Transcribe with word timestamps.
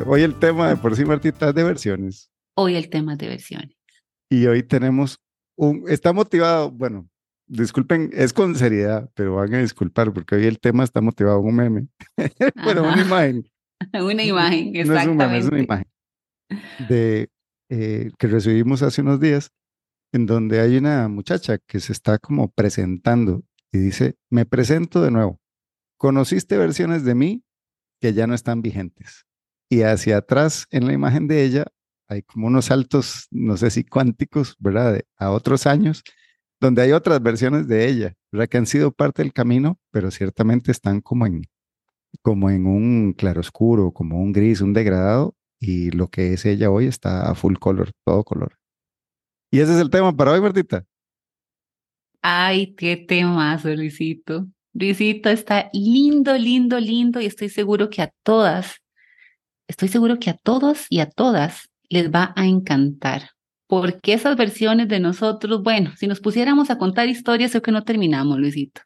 Eh, 0.00 0.04
hoy 0.06 0.22
el 0.22 0.38
tema 0.38 0.68
de 0.68 0.76
por 0.76 0.96
sí, 0.96 1.04
Martita, 1.04 1.50
es 1.50 1.54
de 1.54 1.62
versiones. 1.62 2.30
Hoy 2.56 2.74
el 2.76 2.88
tema 2.88 3.12
es 3.12 3.18
de 3.18 3.28
versiones. 3.28 3.76
Y 4.30 4.46
hoy 4.46 4.62
tenemos 4.62 5.18
un, 5.56 5.84
está 5.88 6.12
motivado, 6.12 6.70
bueno, 6.70 7.08
disculpen, 7.46 8.10
es 8.12 8.32
con 8.32 8.54
seriedad, 8.54 9.10
pero 9.14 9.34
van 9.34 9.52
a 9.54 9.58
disculpar 9.58 10.12
porque 10.12 10.36
hoy 10.36 10.46
el 10.46 10.58
tema 10.58 10.84
está 10.84 11.00
motivado 11.00 11.40
un 11.40 11.54
meme. 11.54 11.88
bueno, 12.64 12.82
una 12.82 13.02
imagen. 13.02 13.50
una 13.94 14.22
imagen, 14.22 14.76
exactamente. 14.76 14.86
No 14.86 15.00
es 15.00 15.06
un 15.06 15.16
meme, 15.16 15.38
es 15.38 15.46
una 15.46 15.60
imagen 15.60 15.86
de, 16.88 17.28
eh, 17.68 18.10
que 18.18 18.26
recibimos 18.26 18.82
hace 18.82 19.02
unos 19.02 19.20
días 19.20 19.50
en 20.12 20.26
donde 20.26 20.60
hay 20.60 20.76
una 20.76 21.08
muchacha 21.08 21.58
que 21.58 21.78
se 21.78 21.92
está 21.92 22.18
como 22.18 22.50
presentando 22.50 23.42
y 23.70 23.78
dice, 23.78 24.16
me 24.30 24.46
presento 24.46 25.02
de 25.02 25.10
nuevo. 25.10 25.40
Conociste 25.98 26.56
versiones 26.56 27.04
de 27.04 27.14
mí 27.14 27.44
que 28.00 28.12
ya 28.14 28.26
no 28.26 28.34
están 28.34 28.62
vigentes. 28.62 29.26
Y 29.70 29.82
hacia 29.82 30.18
atrás 30.18 30.66
en 30.70 30.86
la 30.86 30.92
imagen 30.92 31.28
de 31.28 31.44
ella 31.44 31.64
hay 32.08 32.22
como 32.22 32.48
unos 32.48 32.66
saltos, 32.66 33.28
no 33.30 33.56
sé 33.56 33.70
si 33.70 33.84
cuánticos, 33.84 34.56
¿verdad? 34.58 35.00
a 35.16 35.30
otros 35.30 35.66
años, 35.66 36.02
donde 36.60 36.82
hay 36.82 36.92
otras 36.92 37.22
versiones 37.22 37.68
de 37.68 37.88
ella, 37.88 38.14
¿verdad? 38.32 38.48
Que 38.48 38.58
han 38.58 38.66
sido 38.66 38.90
parte 38.90 39.22
del 39.22 39.32
camino, 39.32 39.78
pero 39.92 40.10
ciertamente 40.10 40.72
están 40.72 41.00
como 41.00 41.24
en, 41.26 41.44
como 42.20 42.50
en 42.50 42.66
un 42.66 43.12
claroscuro, 43.12 43.92
como 43.92 44.20
un 44.20 44.32
gris, 44.32 44.60
un 44.60 44.72
degradado, 44.72 45.36
y 45.60 45.92
lo 45.92 46.08
que 46.08 46.32
es 46.32 46.44
ella 46.46 46.70
hoy 46.70 46.86
está 46.86 47.30
a 47.30 47.34
full 47.36 47.54
color, 47.56 47.92
todo 48.04 48.24
color. 48.24 48.58
Y 49.52 49.60
ese 49.60 49.74
es 49.74 49.80
el 49.80 49.90
tema 49.90 50.14
para 50.14 50.32
hoy, 50.32 50.40
Martita. 50.40 50.84
Ay, 52.22 52.74
qué 52.74 52.96
temazo, 52.96 53.68
Luisito. 53.68 54.46
Luisito 54.72 55.30
está 55.30 55.70
lindo, 55.72 56.36
lindo, 56.36 56.78
lindo 56.78 57.20
y 57.20 57.26
estoy 57.26 57.48
seguro 57.48 57.88
que 57.88 58.02
a 58.02 58.12
todas, 58.22 58.76
estoy 59.70 59.88
seguro 59.88 60.18
que 60.18 60.30
a 60.30 60.34
todos 60.36 60.86
y 60.90 60.98
a 60.98 61.08
todas 61.08 61.70
les 61.88 62.10
va 62.10 62.32
a 62.36 62.46
encantar. 62.46 63.30
Porque 63.66 64.12
esas 64.12 64.36
versiones 64.36 64.88
de 64.88 64.98
nosotros, 64.98 65.62
bueno, 65.62 65.92
si 65.96 66.08
nos 66.08 66.20
pusiéramos 66.20 66.70
a 66.70 66.78
contar 66.78 67.08
historias, 67.08 67.52
creo 67.52 67.62
que 67.62 67.72
no 67.72 67.84
terminamos, 67.84 68.38
Luisito. 68.38 68.82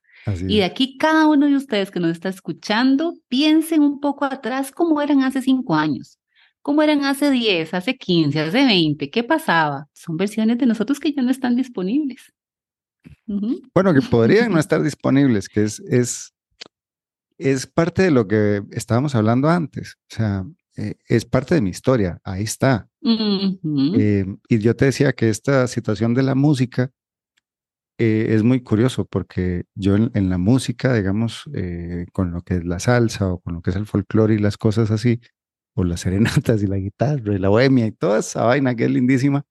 y 0.47 0.59
de 0.59 0.65
aquí 0.65 0.97
cada 0.99 1.27
uno 1.27 1.47
de 1.47 1.57
ustedes 1.57 1.91
que 1.91 2.01
nos 2.01 2.11
está 2.11 2.29
escuchando, 2.29 3.15
piensen 3.29 3.83
un 3.83 3.99
poco 4.01 4.27
atrás 4.27 4.71
cómo 4.71 5.01
eran 5.01 5.23
hace 5.23 5.41
cinco 5.41 5.75
años, 5.75 6.19
cómo 6.61 6.83
eran 6.83 7.05
hace 7.05 7.31
10, 7.31 7.73
hace 7.73 7.97
15, 7.97 8.41
hace 8.41 8.65
20, 8.65 9.11
qué 9.11 9.25
pasaba. 9.25 9.87
Son 9.95 10.17
versiones 10.17 10.59
de 10.59 10.67
nosotros 10.67 11.01
que 11.01 11.13
ya 11.13 11.23
no 11.23 11.31
están 11.31 11.57
disponibles. 11.57 12.33
Bueno, 13.75 13.95
que 13.95 14.03
podrían 14.03 14.53
no 14.53 14.59
estar 14.61 14.83
disponibles, 14.83 15.48
que 15.48 15.63
es, 15.65 15.81
es, 15.81 16.35
es 17.39 17.67
parte 17.67 18.03
de 18.03 18.11
lo 18.11 18.29
que 18.29 18.63
estábamos 18.71 19.15
hablando 19.15 19.48
antes. 19.48 19.97
O 20.11 20.15
sea, 20.15 20.45
eh, 20.77 20.97
es 21.06 21.25
parte 21.25 21.55
de 21.55 21.61
mi 21.61 21.70
historia, 21.70 22.20
ahí 22.25 22.42
está. 22.42 22.89
Eh, 23.03 24.25
y 24.48 24.58
yo 24.58 24.75
te 24.75 24.86
decía 24.86 25.12
que 25.12 25.28
esta 25.28 25.67
situación 25.67 26.14
de 26.14 26.22
la 26.22 26.34
música 26.34 26.91
eh, 27.98 28.28
es 28.30 28.42
muy 28.42 28.61
curioso 28.62 29.05
porque 29.05 29.64
yo 29.75 29.95
en, 29.95 30.30
la 30.30 30.39
música, 30.39 30.95
digamos, 30.95 31.45
con 32.12 32.33
lo 32.33 32.42
que 32.42 32.56
es 32.56 32.64
la 32.64 32.80
salsa 32.80 33.28
o 33.28 33.41
con 33.41 33.55
lo 33.55 33.62
que 33.62 33.70
es 33.70 33.77
el 33.77 33.86
folclore 33.86 34.34
y 34.34 34.39
las 34.39 34.56
cosas 34.56 34.91
así, 34.91 35.20
o 35.75 35.84
las 35.84 36.00
serenatas 36.45 36.62
y 36.62 36.67
la 36.67 36.77
guitarra 36.77 37.34
y 37.34 37.39
la 37.39 37.48
bohemia 37.48 37.86
y 37.86 37.92
toda 37.92 38.20
esa 38.20 38.45
vaina 38.45 38.75
que 38.75 38.84
es 38.84 38.91
lindísima, 38.91 39.45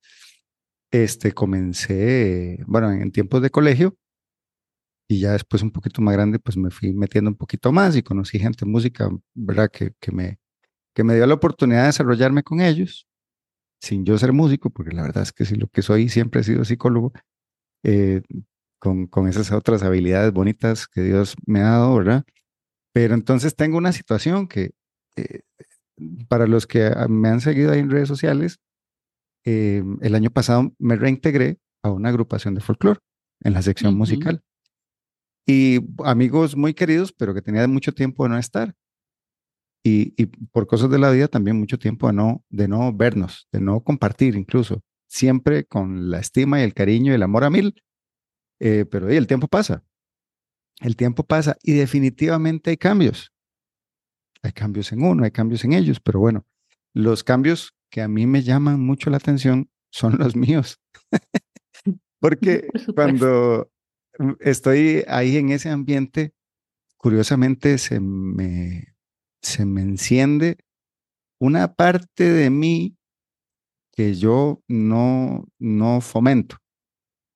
este, 0.91 1.31
comencé, 1.31 2.59
bueno, 2.67 2.91
en 2.91 3.11
tiempos 3.11 3.41
de 3.41 3.49
colegio 3.49 3.97
y 5.07 5.19
ya 5.19 5.33
después 5.33 5.61
un 5.63 5.71
poquito 5.71 6.01
más 6.01 6.13
grande, 6.13 6.39
pues 6.39 6.57
me 6.57 6.69
fui 6.69 6.93
metiendo 6.93 7.29
un 7.29 7.37
poquito 7.37 7.71
más 7.71 7.95
y 7.95 8.03
conocí 8.03 8.39
gente 8.39 8.65
música, 8.65 9.09
¿verdad? 9.33 9.69
Que, 9.71 9.93
que, 9.99 10.11
me, 10.11 10.39
que 10.93 11.03
me 11.03 11.15
dio 11.15 11.25
la 11.25 11.33
oportunidad 11.33 11.81
de 11.81 11.87
desarrollarme 11.87 12.43
con 12.43 12.61
ellos, 12.61 13.07
sin 13.81 14.05
yo 14.05 14.17
ser 14.17 14.33
músico, 14.33 14.69
porque 14.69 14.95
la 14.95 15.03
verdad 15.03 15.23
es 15.23 15.31
que 15.31 15.45
si 15.45 15.55
lo 15.55 15.67
que 15.67 15.81
soy 15.81 16.09
siempre 16.09 16.41
he 16.41 16.43
sido 16.43 16.65
psicólogo, 16.65 17.13
eh, 17.83 18.21
con, 18.79 19.07
con 19.07 19.27
esas 19.27 19.51
otras 19.51 19.83
habilidades 19.83 20.31
bonitas 20.33 20.87
que 20.87 21.01
Dios 21.01 21.35
me 21.45 21.61
ha 21.61 21.71
dado, 21.71 21.95
¿verdad? 21.95 22.25
Pero 22.93 23.13
entonces 23.13 23.55
tengo 23.55 23.77
una 23.77 23.91
situación 23.91 24.47
que 24.47 24.71
eh, 25.15 25.41
para 26.27 26.47
los 26.47 26.67
que 26.67 26.91
me 27.09 27.29
han 27.29 27.41
seguido 27.41 27.71
ahí 27.71 27.79
en 27.79 27.89
redes 27.89 28.07
sociales, 28.07 28.59
eh, 29.45 29.83
el 30.01 30.15
año 30.15 30.29
pasado 30.31 30.73
me 30.79 30.95
reintegré 30.95 31.59
a 31.83 31.91
una 31.91 32.09
agrupación 32.09 32.55
de 32.55 32.61
folclore 32.61 32.99
en 33.41 33.53
la 33.53 33.61
sección 33.61 33.95
musical. 33.95 34.43
Y 35.45 35.79
amigos 36.05 36.55
muy 36.55 36.73
queridos, 36.73 37.11
pero 37.11 37.33
que 37.33 37.41
tenía 37.41 37.67
mucho 37.67 37.93
tiempo 37.93 38.23
de 38.23 38.29
no 38.29 38.37
estar. 38.37 38.75
Y, 39.83 40.13
y, 40.21 40.27
por 40.27 40.65
cosas 40.65 40.89
de 40.89 40.97
la 40.97 41.11
vida 41.11 41.27
también 41.27 41.59
mucho 41.59 41.77
tiempo 41.77 42.07
de 42.07 42.13
no, 42.13 42.43
de 42.49 42.67
no 42.67 42.93
vernos, 42.93 43.47
de 43.51 43.59
no 43.59 43.81
compartir 43.81 44.35
incluso, 44.35 44.81
siempre 45.07 45.65
con 45.65 46.09
la 46.09 46.19
estima 46.19 46.61
y 46.61 46.63
el 46.63 46.73
cariño 46.73 47.11
y 47.11 47.15
el 47.15 47.23
amor 47.23 47.43
a 47.43 47.49
mil. 47.49 47.75
Eh, 48.59 48.85
pero 48.89 49.09
el 49.09 49.27
tiempo 49.27 49.47
pasa, 49.47 49.83
el 50.79 50.95
tiempo 50.95 51.23
pasa 51.23 51.57
y 51.61 51.73
definitivamente 51.73 52.69
hay 52.69 52.77
cambios. 52.77 53.31
Hay 54.41 54.51
cambios 54.51 54.91
en 54.91 55.03
uno, 55.03 55.23
hay 55.23 55.31
cambios 55.31 55.63
en 55.65 55.73
ellos, 55.73 55.99
pero 55.99 56.19
bueno, 56.19 56.45
los 56.93 57.23
cambios 57.23 57.73
que 57.89 58.01
a 58.01 58.07
mí 58.07 58.25
me 58.25 58.41
llaman 58.41 58.79
mucho 58.79 59.09
la 59.09 59.17
atención 59.17 59.69
son 59.89 60.17
los 60.17 60.35
míos. 60.35 60.79
Porque 62.19 62.67
cuando 62.95 63.69
estoy 64.39 65.03
ahí 65.07 65.37
en 65.37 65.49
ese 65.49 65.69
ambiente, 65.69 66.33
curiosamente 66.97 67.77
se 67.77 67.99
me, 67.99 68.92
se 69.43 69.65
me 69.65 69.81
enciende 69.81 70.57
una 71.39 71.73
parte 71.73 72.31
de 72.31 72.49
mí 72.49 72.97
que 73.91 74.15
yo 74.15 74.63
no, 74.67 75.45
no 75.59 76.01
fomento. 76.01 76.57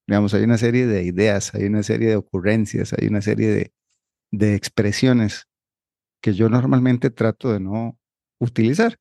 Digamos, 0.07 0.33
hay 0.33 0.43
una 0.43 0.57
serie 0.57 0.87
de 0.87 1.03
ideas, 1.03 1.53
hay 1.53 1.65
una 1.65 1.83
serie 1.83 2.09
de 2.09 2.15
ocurrencias, 2.15 2.93
hay 2.93 3.07
una 3.07 3.21
serie 3.21 3.49
de, 3.49 3.73
de 4.31 4.55
expresiones 4.55 5.47
que 6.21 6.33
yo 6.33 6.49
normalmente 6.49 7.09
trato 7.09 7.51
de 7.51 7.59
no 7.59 7.99
utilizar. 8.39 8.97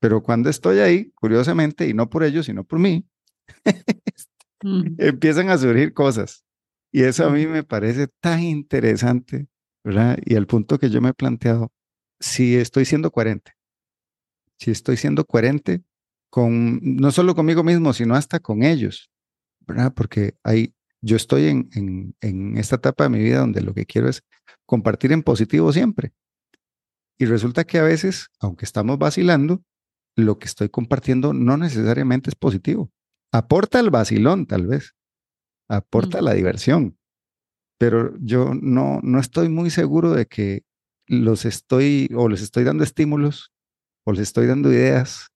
Pero 0.00 0.22
cuando 0.22 0.48
estoy 0.48 0.78
ahí, 0.78 1.10
curiosamente, 1.16 1.88
y 1.88 1.94
no 1.94 2.08
por 2.08 2.22
ellos, 2.22 2.46
sino 2.46 2.64
por 2.64 2.78
mí, 2.78 3.06
empiezan 4.98 5.50
a 5.50 5.58
surgir 5.58 5.92
cosas. 5.92 6.44
Y 6.92 7.02
eso 7.02 7.26
a 7.26 7.30
mí 7.30 7.46
me 7.46 7.64
parece 7.64 8.06
tan 8.20 8.42
interesante, 8.42 9.48
¿verdad? 9.84 10.18
Y 10.24 10.36
al 10.36 10.46
punto 10.46 10.78
que 10.78 10.90
yo 10.90 11.00
me 11.00 11.10
he 11.10 11.14
planteado, 11.14 11.72
si 12.20 12.56
estoy 12.56 12.84
siendo 12.84 13.10
coherente, 13.10 13.52
si 14.58 14.70
estoy 14.70 14.96
siendo 14.96 15.24
coherente 15.24 15.82
con, 16.30 16.80
no 16.82 17.10
solo 17.10 17.34
conmigo 17.34 17.62
mismo, 17.62 17.92
sino 17.92 18.14
hasta 18.14 18.40
con 18.40 18.62
ellos, 18.62 19.10
¿verdad? 19.60 19.92
Porque 19.94 20.34
hay, 20.42 20.74
yo 21.00 21.16
estoy 21.16 21.46
en, 21.46 21.68
en, 21.74 22.16
en 22.20 22.58
esta 22.58 22.76
etapa 22.76 23.04
de 23.04 23.10
mi 23.10 23.18
vida 23.18 23.38
donde 23.38 23.62
lo 23.62 23.72
que 23.72 23.86
quiero 23.86 24.08
es 24.08 24.22
compartir 24.66 25.12
en 25.12 25.22
positivo 25.22 25.72
siempre. 25.72 26.12
Y 27.18 27.24
resulta 27.26 27.64
que 27.64 27.78
a 27.78 27.82
veces, 27.82 28.28
aunque 28.40 28.64
estamos 28.64 28.98
vacilando, 28.98 29.62
lo 30.16 30.38
que 30.38 30.46
estoy 30.46 30.68
compartiendo 30.68 31.32
no 31.32 31.56
necesariamente 31.56 32.30
es 32.30 32.36
positivo. 32.36 32.90
Aporta 33.32 33.78
el 33.80 33.90
vacilón, 33.90 34.46
tal 34.46 34.66
vez. 34.66 34.94
Aporta 35.68 36.20
la 36.20 36.34
diversión. 36.34 36.97
Pero 37.78 38.16
yo 38.20 38.52
no, 38.54 39.00
no 39.02 39.20
estoy 39.20 39.48
muy 39.48 39.70
seguro 39.70 40.12
de 40.12 40.26
que 40.26 40.64
los 41.06 41.44
estoy 41.44 42.10
o 42.14 42.28
les 42.28 42.42
estoy 42.42 42.64
dando 42.64 42.84
estímulos 42.84 43.52
o 44.04 44.12
les 44.12 44.22
estoy 44.22 44.46
dando 44.46 44.72
ideas 44.72 45.30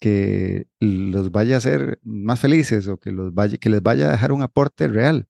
que 0.00 0.66
los 0.80 1.30
vaya 1.32 1.56
a 1.56 1.58
hacer 1.58 1.98
más 2.02 2.40
felices 2.40 2.86
o 2.88 2.98
que, 2.98 3.12
los 3.12 3.34
vaya, 3.34 3.58
que 3.58 3.70
les 3.70 3.82
vaya 3.82 4.08
a 4.08 4.12
dejar 4.12 4.32
un 4.32 4.42
aporte 4.42 4.88
real. 4.88 5.26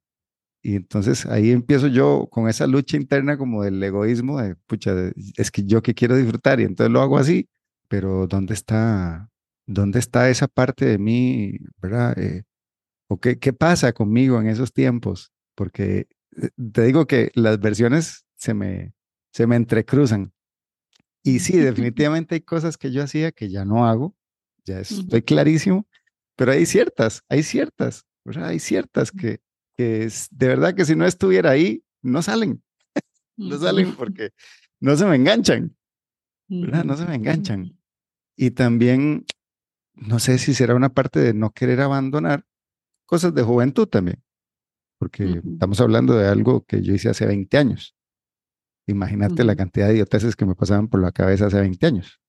Y 0.62 0.76
entonces 0.76 1.24
ahí 1.26 1.50
empiezo 1.50 1.86
yo 1.86 2.28
con 2.30 2.48
esa 2.48 2.66
lucha 2.66 2.96
interna 2.96 3.38
como 3.38 3.62
del 3.62 3.82
egoísmo, 3.82 4.40
de, 4.40 4.56
pucha, 4.66 4.92
es 5.36 5.50
que 5.50 5.64
yo 5.64 5.82
que 5.82 5.94
quiero 5.94 6.16
disfrutar 6.16 6.60
y 6.60 6.64
entonces 6.64 6.92
lo 6.92 7.00
hago 7.00 7.18
así, 7.18 7.48
pero 7.88 8.26
¿dónde 8.26 8.54
está, 8.54 9.30
dónde 9.66 9.98
está 10.00 10.28
esa 10.30 10.48
parte 10.48 10.84
de 10.84 10.98
mí, 10.98 11.58
verdad? 11.80 12.18
Eh, 12.18 12.42
¿O 13.08 13.18
qué, 13.20 13.38
qué 13.38 13.52
pasa 13.52 13.92
conmigo 13.92 14.40
en 14.40 14.48
esos 14.48 14.72
tiempos? 14.72 15.32
Porque 15.54 16.08
te 16.72 16.82
digo 16.82 17.06
que 17.06 17.30
las 17.34 17.58
versiones 17.60 18.26
se 18.36 18.54
me, 18.54 18.94
se 19.32 19.46
me 19.46 19.56
entrecruzan. 19.56 20.32
Y 21.22 21.40
sí, 21.40 21.56
definitivamente 21.58 22.36
hay 22.36 22.40
cosas 22.40 22.76
que 22.76 22.92
yo 22.92 23.02
hacía 23.02 23.32
que 23.32 23.48
ya 23.48 23.64
no 23.64 23.86
hago, 23.86 24.16
ya 24.64 24.80
estoy 24.80 25.22
clarísimo, 25.22 25.86
pero 26.36 26.52
hay 26.52 26.66
ciertas, 26.66 27.22
hay 27.28 27.42
ciertas, 27.42 28.06
¿verdad? 28.24 28.48
Hay 28.48 28.58
ciertas 28.58 29.10
que, 29.10 29.40
que 29.76 30.04
es, 30.04 30.28
de 30.30 30.48
verdad 30.48 30.74
que 30.74 30.84
si 30.84 30.94
no 30.94 31.06
estuviera 31.06 31.50
ahí, 31.50 31.82
no 32.02 32.22
salen. 32.22 32.62
no 33.36 33.58
salen 33.58 33.94
porque 33.94 34.30
no 34.80 34.96
se 34.96 35.06
me 35.06 35.16
enganchan. 35.16 35.74
¿verdad? 36.48 36.84
No 36.84 36.96
se 36.96 37.04
me 37.04 37.14
enganchan. 37.14 37.78
Y 38.36 38.52
también, 38.52 39.26
no 39.94 40.18
sé 40.18 40.38
si 40.38 40.54
será 40.54 40.74
una 40.74 40.88
parte 40.88 41.20
de 41.20 41.34
no 41.34 41.50
querer 41.50 41.80
abandonar 41.80 42.44
cosas 43.06 43.34
de 43.34 43.42
juventud 43.42 43.86
también, 43.86 44.22
porque 44.98 45.40
estamos 45.52 45.80
hablando 45.80 46.14
de 46.14 46.28
algo 46.28 46.64
que 46.64 46.82
yo 46.82 46.94
hice 46.94 47.08
hace 47.08 47.26
20 47.26 47.56
años. 47.56 47.94
Imagínate 48.86 49.44
la 49.44 49.54
cantidad 49.54 49.88
de 49.88 49.94
idioteces 49.94 50.34
que 50.34 50.46
me 50.46 50.54
pasaban 50.54 50.88
por 50.88 51.00
la 51.00 51.12
cabeza 51.12 51.46
hace 51.46 51.60
20 51.60 51.86
años. 51.86 52.20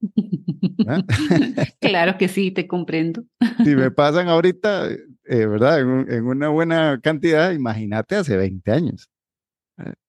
claro 1.80 2.18
que 2.18 2.28
sí, 2.28 2.50
te 2.50 2.66
comprendo. 2.66 3.24
si 3.64 3.76
me 3.76 3.90
pasan 3.92 4.28
ahorita, 4.28 4.90
eh, 4.90 5.46
¿verdad? 5.46 5.80
En, 5.80 6.24
una 6.24 6.48
buena 6.48 7.00
cantidad, 7.00 7.52
imagínate 7.52 8.16
hace 8.16 8.36
20 8.36 8.72
años. 8.72 9.08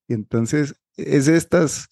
Y 0.07 0.13
entonces, 0.13 0.75
es 0.97 1.27
estas, 1.27 1.89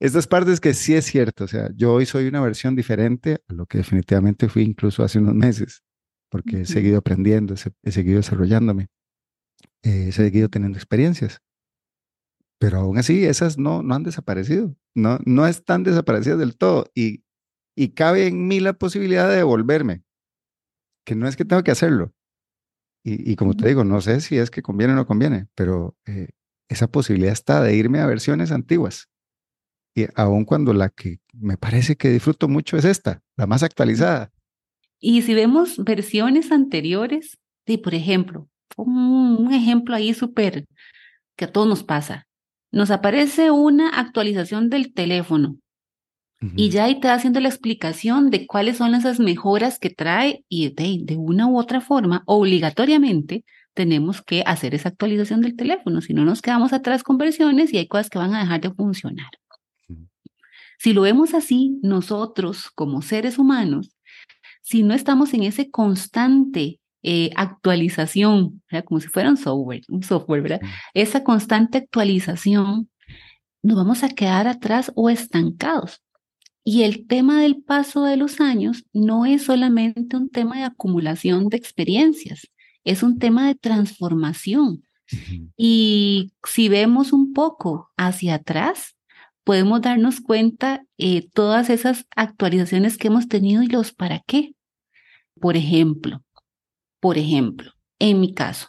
estas 0.00 0.26
partes 0.26 0.60
que 0.60 0.74
sí 0.74 0.94
es 0.94 1.04
cierto. 1.04 1.44
O 1.44 1.48
sea, 1.48 1.70
yo 1.74 1.92
hoy 1.92 2.06
soy 2.06 2.26
una 2.26 2.40
versión 2.40 2.74
diferente 2.74 3.40
a 3.48 3.52
lo 3.52 3.66
que 3.66 3.78
definitivamente 3.78 4.48
fui 4.48 4.62
incluso 4.62 5.02
hace 5.02 5.18
unos 5.18 5.34
meses, 5.34 5.82
porque 6.30 6.62
he 6.62 6.64
seguido 6.64 6.98
aprendiendo, 6.98 7.54
he, 7.82 7.92
seguido 7.92 8.16
desarrollándome, 8.16 8.88
he 9.82 10.12
seguido 10.12 10.48
teniendo 10.48 10.78
experiencias. 10.78 11.40
Pero 12.58 12.78
aún 12.78 12.98
así, 12.98 13.24
esas 13.24 13.58
no, 13.58 13.82
no 13.82 13.94
han 13.94 14.04
desaparecido, 14.04 14.74
no, 14.94 15.18
no 15.24 15.46
están 15.46 15.82
desaparecidas 15.82 16.38
del 16.38 16.56
todo. 16.56 16.90
Y 16.94 17.24
y 17.74 17.90
cabe 17.90 18.26
en 18.26 18.46
mí 18.48 18.60
la 18.60 18.74
posibilidad 18.74 19.28
de 19.28 19.36
devolverme, 19.36 20.02
que 21.06 21.14
no 21.14 21.26
es 21.26 21.36
que 21.36 21.44
tengo 21.44 21.62
que 21.62 21.70
hacerlo. 21.70 22.12
Y, 23.04 23.34
como 23.34 23.54
te 23.54 23.66
digo, 23.66 23.82
no 23.82 24.00
sé 24.00 24.20
si 24.20 24.38
es 24.38 24.48
que 24.48 24.62
conviene 24.62 24.92
o 24.92 24.96
no 24.96 25.08
conviene, 25.08 25.48
pero 25.56 25.96
eh, 26.06 26.28
esa 26.68 26.86
posibilidad 26.86 27.32
está 27.32 27.60
de 27.60 27.74
irme 27.74 27.98
a 27.98 28.06
versiones 28.06 28.52
antiguas. 28.52 29.08
Y 29.96 30.06
aun 30.14 30.44
cuando 30.44 30.72
la 30.72 30.88
que 30.88 31.18
me 31.32 31.56
parece 31.56 31.96
que 31.96 32.10
disfruto 32.10 32.46
mucho 32.46 32.76
es 32.76 32.84
esta, 32.84 33.20
la 33.36 33.48
más 33.48 33.64
actualizada. 33.64 34.32
Y 35.00 35.22
si 35.22 35.34
vemos 35.34 35.82
versiones 35.82 36.52
anteriores, 36.52 37.40
sí, 37.66 37.76
por 37.76 37.94
ejemplo, 37.94 38.48
un 38.76 39.52
ejemplo 39.52 39.94
ahí 39.94 40.14
súper 40.14 40.66
que 41.36 41.46
a 41.46 41.52
todos 41.52 41.66
nos 41.66 41.82
pasa. 41.82 42.26
Nos 42.70 42.90
aparece 42.90 43.50
una 43.50 43.88
actualización 43.90 44.70
del 44.70 44.92
teléfono 44.92 45.56
y 46.56 46.70
ya 46.70 46.84
ahí 46.84 46.98
te 46.98 47.06
va 47.06 47.14
haciendo 47.14 47.38
la 47.38 47.48
explicación 47.48 48.30
de 48.30 48.46
cuáles 48.48 48.78
son 48.78 48.96
esas 48.96 49.20
mejoras 49.20 49.78
que 49.78 49.90
trae 49.90 50.44
y 50.48 50.74
de, 50.74 50.98
de, 51.02 51.16
una 51.16 51.46
u 51.46 51.56
otra 51.56 51.80
forma, 51.80 52.24
obligatoriamente, 52.26 53.44
tenemos 53.74 54.22
que 54.22 54.42
hacer 54.44 54.74
esa 54.74 54.88
actualización 54.88 55.40
del 55.40 55.54
teléfono, 55.54 56.00
si 56.00 56.14
no 56.14 56.24
nos 56.24 56.42
quedamos 56.42 56.72
atrás 56.72 57.04
con 57.04 57.16
versiones 57.16 57.72
y 57.72 57.78
hay 57.78 57.86
cosas 57.86 58.10
que 58.10 58.18
van 58.18 58.34
a 58.34 58.40
dejar 58.40 58.60
de 58.60 58.72
funcionar. 58.72 59.30
Si 60.78 60.92
lo 60.92 61.02
vemos 61.02 61.32
así, 61.32 61.78
nosotros 61.82 62.70
como 62.74 63.02
seres 63.02 63.38
humanos, 63.38 63.96
si 64.62 64.82
no 64.82 64.94
estamos 64.94 65.32
en 65.34 65.44
ese 65.44 65.70
constante 65.70 66.80
eh, 67.02 67.30
actualización, 67.36 68.62
como 68.84 69.00
si 69.00 69.08
fuera 69.08 69.30
un 69.30 69.36
software, 69.36 69.82
un 69.88 70.02
software, 70.02 70.42
¿verdad? 70.42 70.60
Esa 70.94 71.24
constante 71.24 71.78
actualización, 71.78 72.88
nos 73.62 73.76
vamos 73.76 74.02
a 74.02 74.08
quedar 74.08 74.48
atrás 74.48 74.92
o 74.94 75.10
estancados. 75.10 76.02
Y 76.64 76.82
el 76.82 77.06
tema 77.06 77.42
del 77.42 77.62
paso 77.62 78.04
de 78.04 78.16
los 78.16 78.40
años 78.40 78.84
no 78.92 79.26
es 79.26 79.44
solamente 79.44 80.16
un 80.16 80.28
tema 80.28 80.58
de 80.58 80.64
acumulación 80.64 81.48
de 81.48 81.56
experiencias, 81.56 82.48
es 82.84 83.02
un 83.02 83.18
tema 83.18 83.48
de 83.48 83.56
transformación. 83.56 84.84
Y 85.56 86.32
si 86.44 86.68
vemos 86.68 87.12
un 87.12 87.32
poco 87.32 87.90
hacia 87.96 88.36
atrás, 88.36 88.96
podemos 89.44 89.80
darnos 89.80 90.20
cuenta 90.20 90.84
de 90.98 91.16
eh, 91.16 91.30
todas 91.34 91.68
esas 91.68 92.06
actualizaciones 92.14 92.96
que 92.96 93.08
hemos 93.08 93.28
tenido 93.28 93.62
y 93.62 93.66
los 93.66 93.92
para 93.92 94.20
qué. 94.20 94.54
Por 95.40 95.56
ejemplo, 95.56 96.22
por 97.02 97.18
ejemplo, 97.18 97.72
en 97.98 98.20
mi 98.20 98.32
caso, 98.32 98.68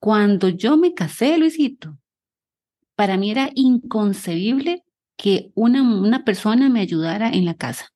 cuando 0.00 0.48
yo 0.48 0.78
me 0.78 0.94
casé, 0.94 1.36
Luisito, 1.36 1.98
para 2.96 3.18
mí 3.18 3.30
era 3.30 3.50
inconcebible 3.54 4.84
que 5.18 5.52
una, 5.54 5.82
una 5.82 6.24
persona 6.24 6.70
me 6.70 6.80
ayudara 6.80 7.28
en 7.28 7.44
la 7.44 7.52
casa. 7.52 7.90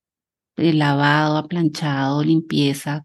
El 0.57 0.79
lavado, 0.79 1.49
planchado, 1.49 2.23
limpieza. 2.23 3.03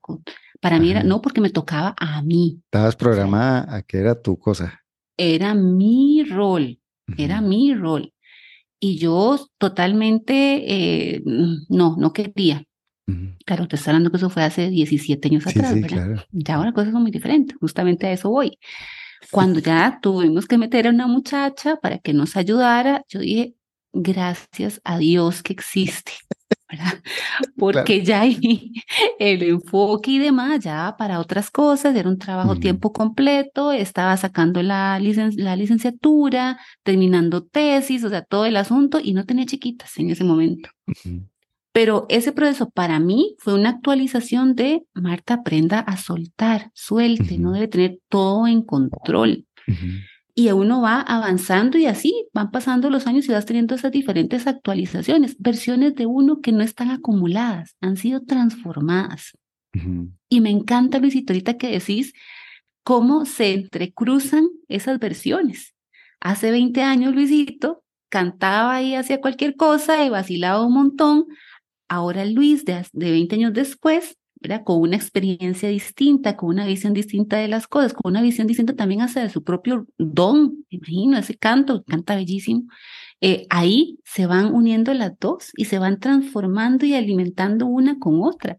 Para 0.60 0.78
mí 0.78 0.92
era, 0.92 1.04
no, 1.04 1.22
porque 1.22 1.40
me 1.40 1.52
tocaba 1.52 1.96
a 1.98 2.22
mí. 2.22 2.60
Estabas 2.66 2.98
programada 2.98 3.74
a 3.74 3.82
que 3.82 4.00
era 4.00 4.22
tu 4.22 4.38
cosa. 4.38 4.82
Era 5.16 5.54
mi 5.54 6.26
rol, 6.26 6.82
era 7.18 7.40
mi 7.40 7.74
rol. 7.74 8.14
Y 8.78 8.98
yo 8.98 9.40
totalmente, 9.58 11.16
eh, 11.16 11.24
no, 11.70 11.96
no 11.98 12.12
quería. 12.12 12.66
Claro, 13.46 13.68
te 13.68 13.76
estoy 13.76 13.92
hablando 13.92 14.12
que 14.12 14.18
eso 14.18 14.30
fue 14.30 14.44
hace 14.44 14.70
17 14.70 15.28
años 15.28 15.48
atrás, 15.48 15.80
¿verdad? 15.80 16.26
Ya 16.32 16.56
ahora 16.56 16.72
cosas 16.72 16.92
son 16.92 17.02
muy 17.02 17.12
diferentes, 17.12 17.58
justamente 17.60 18.08
a 18.08 18.12
eso 18.12 18.30
voy. 18.30 18.58
Cuando 19.32 19.60
ya 19.60 20.00
tuvimos 20.02 20.46
que 20.46 20.58
meter 20.58 20.88
a 20.88 20.92
una 20.92 21.08
muchacha 21.08 21.76
para 21.78 22.00
que 22.00 22.14
nos 22.14 22.36
ayudara, 22.36 23.04
yo 23.10 23.20
dije, 23.20 23.56
gracias 23.94 24.82
a 24.84 24.98
Dios 24.98 25.44
que 25.44 25.54
existe, 25.54 26.14
¿verdad? 26.70 26.94
Porque 27.58 28.04
ya 28.04 28.22
hay 28.22 28.72
el 29.20 29.44
enfoque 29.44 30.12
y 30.12 30.20
demás, 30.20 30.62
ya 30.62 30.96
para 30.98 31.20
otras 31.20 31.52
cosas, 31.52 31.96
era 31.96 32.10
un 32.10 32.18
trabajo 32.18 32.56
tiempo 32.56 32.92
completo, 32.92 33.72
estaba 33.72 34.16
sacando 34.18 34.62
la, 34.64 35.00
la 35.00 35.56
licenciatura, 35.56 36.60
terminando 36.84 37.44
tesis, 37.44 38.04
o 38.04 38.10
sea, 38.10 38.24
todo 38.24 38.46
el 38.46 38.58
asunto, 38.58 39.00
y 39.04 39.14
no 39.14 39.26
tenía 39.26 39.46
chiquitas 39.46 39.98
en 39.98 40.10
ese 40.10 40.24
momento. 40.24 40.70
Pero 41.80 42.06
ese 42.10 42.34
proceso 42.34 42.70
para 42.70 43.00
mí 43.00 43.38
fue 43.40 43.54
una 43.54 43.70
actualización 43.70 44.54
de 44.54 44.84
Marta 44.94 45.36
aprenda 45.36 45.80
a 45.80 45.96
soltar, 45.96 46.72
suelte, 46.74 47.38
no 47.38 47.54
debe 47.54 47.70
tener 47.70 48.00
todo 48.10 48.48
en 48.48 48.64
control 48.64 49.46
y 50.36 50.52
uno 50.52 50.82
va 50.82 51.00
avanzando 51.00 51.78
y 51.78 51.86
así 51.86 52.28
van 52.34 52.52
pasando 52.52 52.90
los 52.90 53.08
años 53.08 53.30
y 53.30 53.32
vas 53.32 53.46
teniendo 53.46 53.76
esas 53.76 53.94
diferentes 53.94 54.46
actualizaciones, 54.46 55.38
versiones 55.40 55.96
de 55.96 56.06
uno 56.06 56.42
que 56.42 56.52
no 56.52 56.64
están 56.64 56.92
acumuladas, 56.92 57.78
han 57.80 57.96
sido 57.96 58.26
transformadas. 58.26 59.38
Y 60.28 60.42
me 60.42 60.50
encanta, 60.50 61.00
Luisito, 61.00 61.32
ahorita 61.32 61.54
que 61.56 61.72
decís 61.72 62.12
cómo 62.84 63.24
se 63.24 63.54
entrecruzan 63.54 64.50
esas 64.68 65.00
versiones. 65.00 65.76
Hace 66.20 66.52
20 66.52 66.82
años, 66.84 67.16
Luisito 67.16 67.86
cantaba 68.10 68.82
y 68.82 68.96
hacía 68.96 69.22
cualquier 69.22 69.56
cosa 69.56 70.04
y 70.04 70.10
vacilaba 70.10 70.66
un 70.66 70.74
montón. 70.74 71.26
Ahora 71.90 72.24
Luis, 72.26 72.64
de, 72.66 72.86
de 72.94 73.12
20 73.12 73.36
años 73.36 73.54
después, 73.54 74.18
con 74.64 74.82
una 74.82 74.96
experiencia 74.96 75.70
distinta, 75.70 76.38
con 76.38 76.50
una 76.50 76.66
visión 76.66 76.94
distinta 76.94 77.38
de 77.38 77.48
las 77.48 77.68
cosas, 77.68 77.94
con 77.94 78.12
una 78.12 78.22
visión 78.22 78.48
distinta 78.48 78.74
también 78.76 79.02
hacia 79.02 79.22
de 79.22 79.30
su 79.30 79.44
propio 79.44 79.86
don, 79.98 80.66
imagino, 80.70 81.18
ese 81.18 81.36
canto, 81.38 81.84
canta 81.84 82.16
bellísimo. 82.16 82.64
Eh, 83.22 83.46
ahí 83.50 84.00
se 84.06 84.28
van 84.28 84.54
uniendo 84.54 84.94
las 84.94 85.18
dos 85.20 85.52
y 85.58 85.66
se 85.66 85.78
van 85.78 86.00
transformando 86.00 86.86
y 86.86 86.96
alimentando 86.96 87.66
una 87.66 88.00
con 88.00 88.22
otra. 88.22 88.58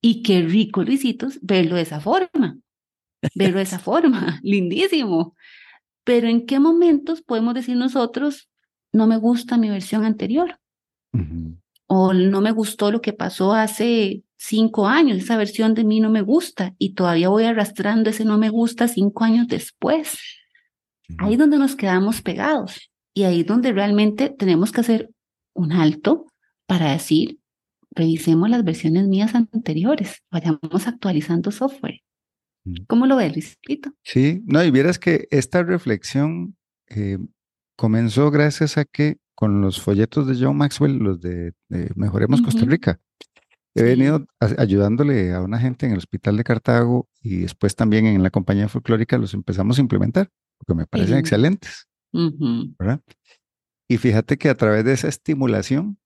Y 0.00 0.22
qué 0.22 0.42
rico, 0.42 0.82
Luisitos, 0.82 1.38
verlo 1.42 1.76
de 1.76 1.82
esa 1.82 2.00
forma, 2.00 2.58
verlo 3.34 3.58
de 3.58 3.62
esa 3.62 3.78
forma, 3.78 4.40
lindísimo. 4.42 5.36
Pero 6.02 6.28
¿en 6.28 6.44
qué 6.44 6.58
momentos 6.58 7.22
podemos 7.22 7.54
decir 7.54 7.76
nosotros, 7.76 8.48
no 8.92 9.06
me 9.06 9.16
gusta 9.16 9.58
mi 9.58 9.68
versión 9.68 10.04
anterior? 10.04 10.58
O 11.92 12.12
no 12.12 12.40
me 12.40 12.52
gustó 12.52 12.92
lo 12.92 13.00
que 13.00 13.12
pasó 13.12 13.52
hace 13.52 14.22
cinco 14.36 14.86
años, 14.86 15.18
esa 15.18 15.36
versión 15.36 15.74
de 15.74 15.82
mí 15.82 15.98
no 15.98 16.08
me 16.08 16.22
gusta 16.22 16.72
y 16.78 16.94
todavía 16.94 17.28
voy 17.30 17.42
arrastrando 17.44 18.10
ese 18.10 18.24
no 18.24 18.38
me 18.38 18.48
gusta 18.48 18.86
cinco 18.86 19.24
años 19.24 19.48
después. 19.48 20.16
Ahí 21.18 21.32
es 21.32 21.38
donde 21.40 21.58
nos 21.58 21.74
quedamos 21.74 22.22
pegados 22.22 22.92
y 23.12 23.24
ahí 23.24 23.40
es 23.40 23.46
donde 23.46 23.72
realmente 23.72 24.30
tenemos 24.30 24.70
que 24.70 24.82
hacer 24.82 25.10
un 25.52 25.72
alto 25.72 26.26
para 26.66 26.92
decir, 26.92 27.40
revisemos 27.90 28.48
las 28.48 28.62
versiones 28.62 29.08
mías 29.08 29.34
anteriores, 29.34 30.22
vayamos 30.30 30.86
actualizando 30.86 31.50
software. 31.50 32.02
¿Cómo 32.86 33.06
lo 33.06 33.16
ves, 33.16 33.32
Luisito? 33.32 33.90
Sí, 34.04 34.42
no, 34.46 34.62
y 34.62 34.70
vieras 34.70 35.00
que 35.00 35.26
esta 35.32 35.64
reflexión 35.64 36.56
eh, 36.86 37.18
comenzó 37.74 38.30
gracias 38.30 38.78
a 38.78 38.84
que 38.84 39.16
con 39.40 39.62
los 39.62 39.80
folletos 39.80 40.26
de 40.26 40.36
John 40.38 40.58
Maxwell, 40.58 40.98
los 40.98 41.18
de, 41.18 41.54
Mejoremos 41.96 42.42
Costa 42.42 42.66
Rica, 42.66 43.00
He 43.74 43.82
venido 43.82 44.26
ayudándole 44.58 45.32
a 45.32 45.40
una 45.40 45.58
gente 45.58 45.86
en 45.86 45.92
el 45.92 45.98
hospital 45.98 46.36
de 46.36 46.44
Cartago 46.44 47.08
y 47.22 47.42
después 47.42 47.76
también 47.76 48.04
en 48.04 48.22
la 48.22 48.30
compañía 48.30 48.68
folclórica 48.68 49.16
los 49.16 49.32
empezamos 49.32 49.78
a 49.78 49.80
implementar, 49.80 50.28
porque 50.58 50.74
me 50.74 50.86
parecen 50.86 51.18
excelentes. 51.18 51.88
¿verdad? 52.12 53.00
Y 53.88 53.96
fíjate 53.96 54.36
que 54.36 54.50
a 54.50 54.56
través 54.56 54.84
de 54.84 54.92
esa 54.92 55.08
estimulación 55.08 55.98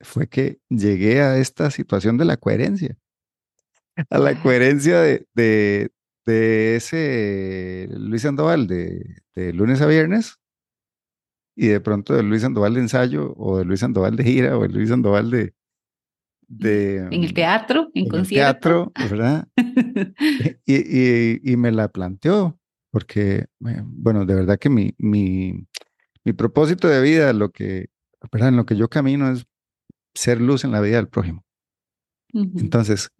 fue 0.00 0.28
que 0.28 0.60
llegué 0.68 1.22
a 1.22 1.38
esta 1.38 1.70
situación 1.70 2.18
de 2.18 2.26
la 2.26 2.36
coherencia, 2.36 2.96
a 4.10 4.18
la 4.18 4.40
coherencia 4.40 5.00
de, 5.00 5.26
de, 5.34 5.90
de 6.26 6.76
ese 6.76 7.88
Luis 7.90 8.22
Sandoval 8.22 8.66
de, 8.66 9.22
de 9.34 9.52
lunes 9.54 9.80
a 9.80 9.86
viernes 9.86 10.38
y 11.56 11.68
de 11.68 11.80
pronto 11.80 12.14
de 12.14 12.22
Luis 12.22 12.42
Sandoval 12.42 12.74
de 12.74 12.80
ensayo 12.80 13.34
o 13.36 13.58
de 13.58 13.64
Luis 13.64 13.80
Sandoval 13.80 14.16
de 14.16 14.24
gira 14.24 14.58
o 14.58 14.62
de 14.62 14.68
Luis 14.68 14.88
Sandoval 14.88 15.30
de, 15.30 15.54
en 16.48 17.12
el 17.12 17.30
mm, 17.30 17.34
teatro, 17.34 17.90
en, 17.94 18.14
en 18.14 18.26
teatro, 18.26 18.92
¿verdad? 18.98 19.48
y, 20.66 21.52
y, 21.52 21.56
me 21.56 21.72
la 21.72 21.88
planteó, 21.88 22.58
porque, 22.90 23.46
eh, 23.66 23.82
bueno, 23.84 24.24
de 24.26 24.34
verdad 24.34 24.58
que 24.58 24.68
mi, 24.68 24.94
mi, 24.98 25.66
mi 26.24 26.32
propósito 26.32 26.88
de 26.88 27.00
vida, 27.02 27.32
lo 27.32 27.50
que, 27.50 27.86
¿verdad? 28.30 28.50
en 28.50 28.56
lo 28.56 28.66
que 28.66 28.76
yo 28.76 28.88
camino 28.88 29.30
es 29.30 29.46
ser 30.14 30.40
luz 30.40 30.64
en 30.64 30.72
la 30.72 30.80
vida 30.80 30.96
del 30.96 31.08
prójimo. 31.08 31.44
Entonces, 32.32 33.10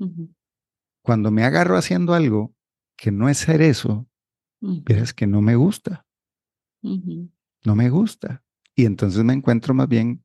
cuando 1.03 1.31
me 1.31 1.45
agarro 1.45 1.77
haciendo 1.77 2.15
algo 2.15 2.53
que 2.97 3.13
no 3.13 3.29
es 3.29 3.39
ser 3.39 3.63
eso, 3.63 4.09
es 4.87 5.15
que 5.15 5.29
no 5.29 5.41
me 5.41 5.55
gusta. 5.55 6.05
No 7.65 7.75
me 7.75 7.89
gusta. 7.91 8.43
Y 8.77 8.87
entonces 8.87 9.23
me 9.25 9.33
encuentro 9.33 9.75
más 9.75 9.89
bien 9.89 10.25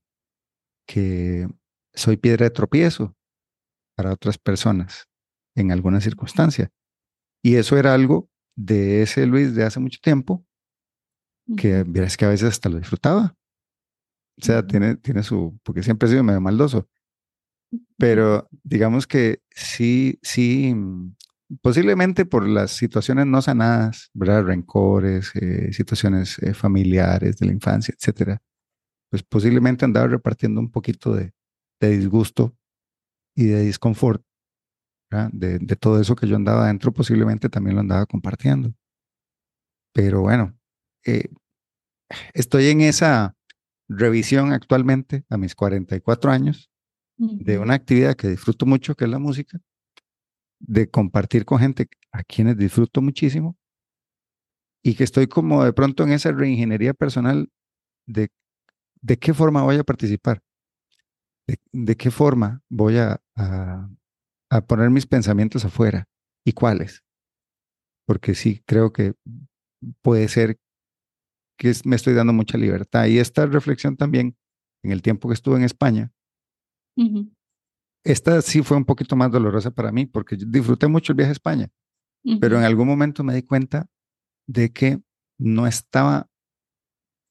que 0.88 1.48
soy 1.94 2.18
piedra 2.18 2.46
de 2.46 2.50
tropiezo 2.52 3.16
para 3.96 4.14
otras 4.14 4.38
personas 4.38 5.08
en 5.56 5.72
alguna 5.72 6.02
circunstancia. 6.02 6.72
Y 7.44 7.56
eso 7.56 7.78
era 7.78 7.94
algo 7.94 8.30
de 8.56 9.04
ese 9.04 9.26
Luis 9.26 9.56
de 9.56 9.64
hace 9.64 9.80
mucho 9.80 10.00
tiempo, 10.02 10.46
que 11.58 11.84
verás 11.84 12.18
que 12.18 12.26
a 12.26 12.30
veces 12.30 12.50
hasta 12.50 12.70
lo 12.70 12.78
disfrutaba. 12.78 13.36
O 14.42 14.46
sea, 14.46 14.66
tiene, 14.66 14.96
tiene 14.96 15.24
su, 15.24 15.60
porque 15.64 15.84
siempre 15.84 16.08
he 16.08 16.12
sido 16.12 16.24
medio 16.24 16.42
maldoso. 16.42 16.88
Pero 17.98 18.48
digamos 18.64 19.06
que 19.08 19.42
sí, 19.52 20.20
sí, 20.22 20.74
mm, 20.74 21.16
posiblemente 21.62 22.26
por 22.26 22.48
las 22.48 22.72
situaciones 22.72 23.26
no 23.26 23.42
sanadas, 23.42 24.10
¿verdad? 24.14 24.46
Rencores, 24.46 25.32
eh, 25.36 25.74
situaciones 25.74 26.40
eh, 26.40 26.54
familiares 26.54 27.38
de 27.38 27.46
la 27.48 27.54
infancia, 27.54 27.94
etcétera, 27.98 28.42
pues 29.10 29.24
posiblemente 29.24 29.86
andaba 29.86 30.08
repartiendo 30.08 30.62
un 30.62 30.72
poquito 30.72 31.14
de, 31.16 31.34
de 31.82 31.98
disgusto 31.98 32.56
y 33.36 33.46
de 33.46 33.62
disconfort 33.62 34.24
de, 35.32 35.76
todo 35.76 36.00
eso 36.00 36.16
que 36.16 36.28
yo 36.28 36.36
andaba 36.36 36.66
adentro, 36.66 36.94
posiblemente 36.94 37.50
también 37.50 37.76
lo 37.76 37.82
andaba 37.82 38.06
compartiendo. 38.06 38.74
Pero 39.94 40.22
bueno, 40.22 40.58
eh, 41.06 41.30
estoy 42.34 42.68
en 42.68 42.82
esa 42.82 43.36
revisión 43.88 44.54
actualmente 44.54 45.24
a 45.30 45.38
mis 45.38 45.56
44 45.56 46.32
años 46.32 46.70
de 47.18 47.58
una 47.60 47.74
actividad 47.74 48.16
que 48.16 48.30
disfruto 48.30 48.66
mucho, 48.66 48.96
que 48.96 49.06
es 49.06 49.10
la 49.10 49.20
música, 49.20 49.60
de 50.60 50.90
compartir 50.90 51.46
con 51.46 51.60
gente 51.60 51.88
a 52.12 52.24
quienes 52.24 52.58
disfruto 52.58 53.02
muchísimo 53.02 53.58
y 54.84 54.96
que 54.96 55.04
estoy 55.04 55.28
como 55.28 55.64
de 55.64 55.74
pronto 55.74 56.04
en 56.04 56.12
esa 56.12 56.32
reingeniería 56.32 56.94
personal 56.94 57.50
de 58.06 58.30
de 59.02 59.18
qué 59.18 59.34
forma 59.34 59.64
voy 59.64 59.78
a 59.78 59.84
participar, 59.84 60.42
de, 61.72 61.96
qué 61.96 62.12
forma 62.12 62.62
voy 62.70 62.98
a, 62.98 63.22
a 63.36 64.62
poner 64.68 64.90
mis 64.90 65.08
pensamientos 65.08 65.66
afuera 65.66 66.08
y 66.46 66.54
cuáles. 66.54 67.04
Porque 68.06 68.36
sí, 68.36 68.64
creo 68.66 68.92
que 68.92 69.14
puede 70.02 70.28
ser 70.28 70.60
que 71.58 71.74
me 71.86 71.96
estoy 71.96 72.14
dando 72.14 72.34
mucha 72.34 72.58
libertad. 72.58 73.06
Y 73.06 73.20
esta 73.20 73.46
reflexión 73.46 73.98
también, 73.98 74.38
en 74.84 74.92
el 74.92 75.02
tiempo 75.02 75.28
que 75.28 75.34
estuve 75.34 75.58
en 75.58 75.64
España, 75.64 76.12
esta 78.12 78.42
sí 78.42 78.62
fue 78.62 78.78
un 78.78 78.86
poquito 78.86 79.16
más 79.16 79.32
dolorosa 79.32 79.72
para 79.72 79.92
mí, 79.92 80.06
porque 80.06 80.38
yo 80.38 80.46
disfruté 80.48 80.88
mucho 80.88 81.12
el 81.12 81.18
viaje 81.18 81.30
a 81.30 81.34
España, 81.34 81.70
pero 82.40 82.58
en 82.58 82.64
algún 82.64 82.88
momento 82.88 83.24
me 83.24 83.34
di 83.34 83.44
cuenta 83.44 83.88
de 84.48 84.72
que 84.72 85.02
no 85.38 85.68
estaba, 85.68 86.30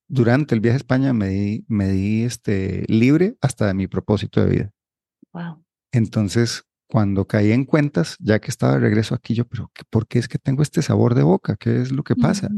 durante 0.09 0.55
el 0.55 0.61
viaje 0.61 0.77
a 0.77 0.79
España 0.79 1.13
me 1.13 1.29
di, 1.29 1.65
me 1.69 1.89
di 1.89 2.23
este, 2.23 2.85
libre 2.89 3.37
hasta 3.41 3.67
de 3.67 3.75
mi 3.75 3.87
propósito 3.87 4.45
de 4.45 4.51
vida. 4.51 4.71
Wow. 5.33 5.65
Entonces, 5.93 6.65
cuando 6.89 7.27
caí 7.27 7.53
en 7.53 7.65
cuentas, 7.65 8.17
ya 8.19 8.41
que 8.41 8.51
estaba 8.51 8.75
de 8.75 8.81
regreso 8.81 9.15
aquí, 9.15 9.35
yo, 9.35 9.47
pero 9.47 9.71
¿por 9.91 10.07
qué 10.07 10.19
es 10.19 10.29
que 10.29 10.39
tengo 10.39 10.63
este 10.63 10.81
sabor 10.81 11.15
de 11.15 11.23
boca? 11.23 11.57
¿Qué 11.57 11.83
es 11.83 11.93
lo 11.93 12.03
que 12.03 12.17
pasa? 12.17 12.49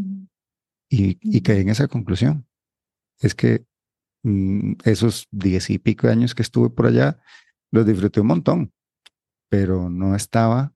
y, 0.90 1.40
caí 1.40 1.60
en 1.60 1.68
esa 1.68 1.88
conclusión. 1.88 2.46
Es 3.20 3.34
que 3.34 3.64
mm, 4.22 4.74
esos 4.84 5.28
diez 5.30 5.70
y 5.70 5.78
pico 5.78 6.06
de 6.06 6.12
años 6.12 6.34
que 6.34 6.42
estuve 6.42 6.70
por 6.70 6.86
allá, 6.86 7.20
los 7.70 7.86
disfruté 7.86 8.20
un 8.20 8.26
montón, 8.28 8.72
pero 9.48 9.90
no 9.90 10.14
estaba 10.14 10.72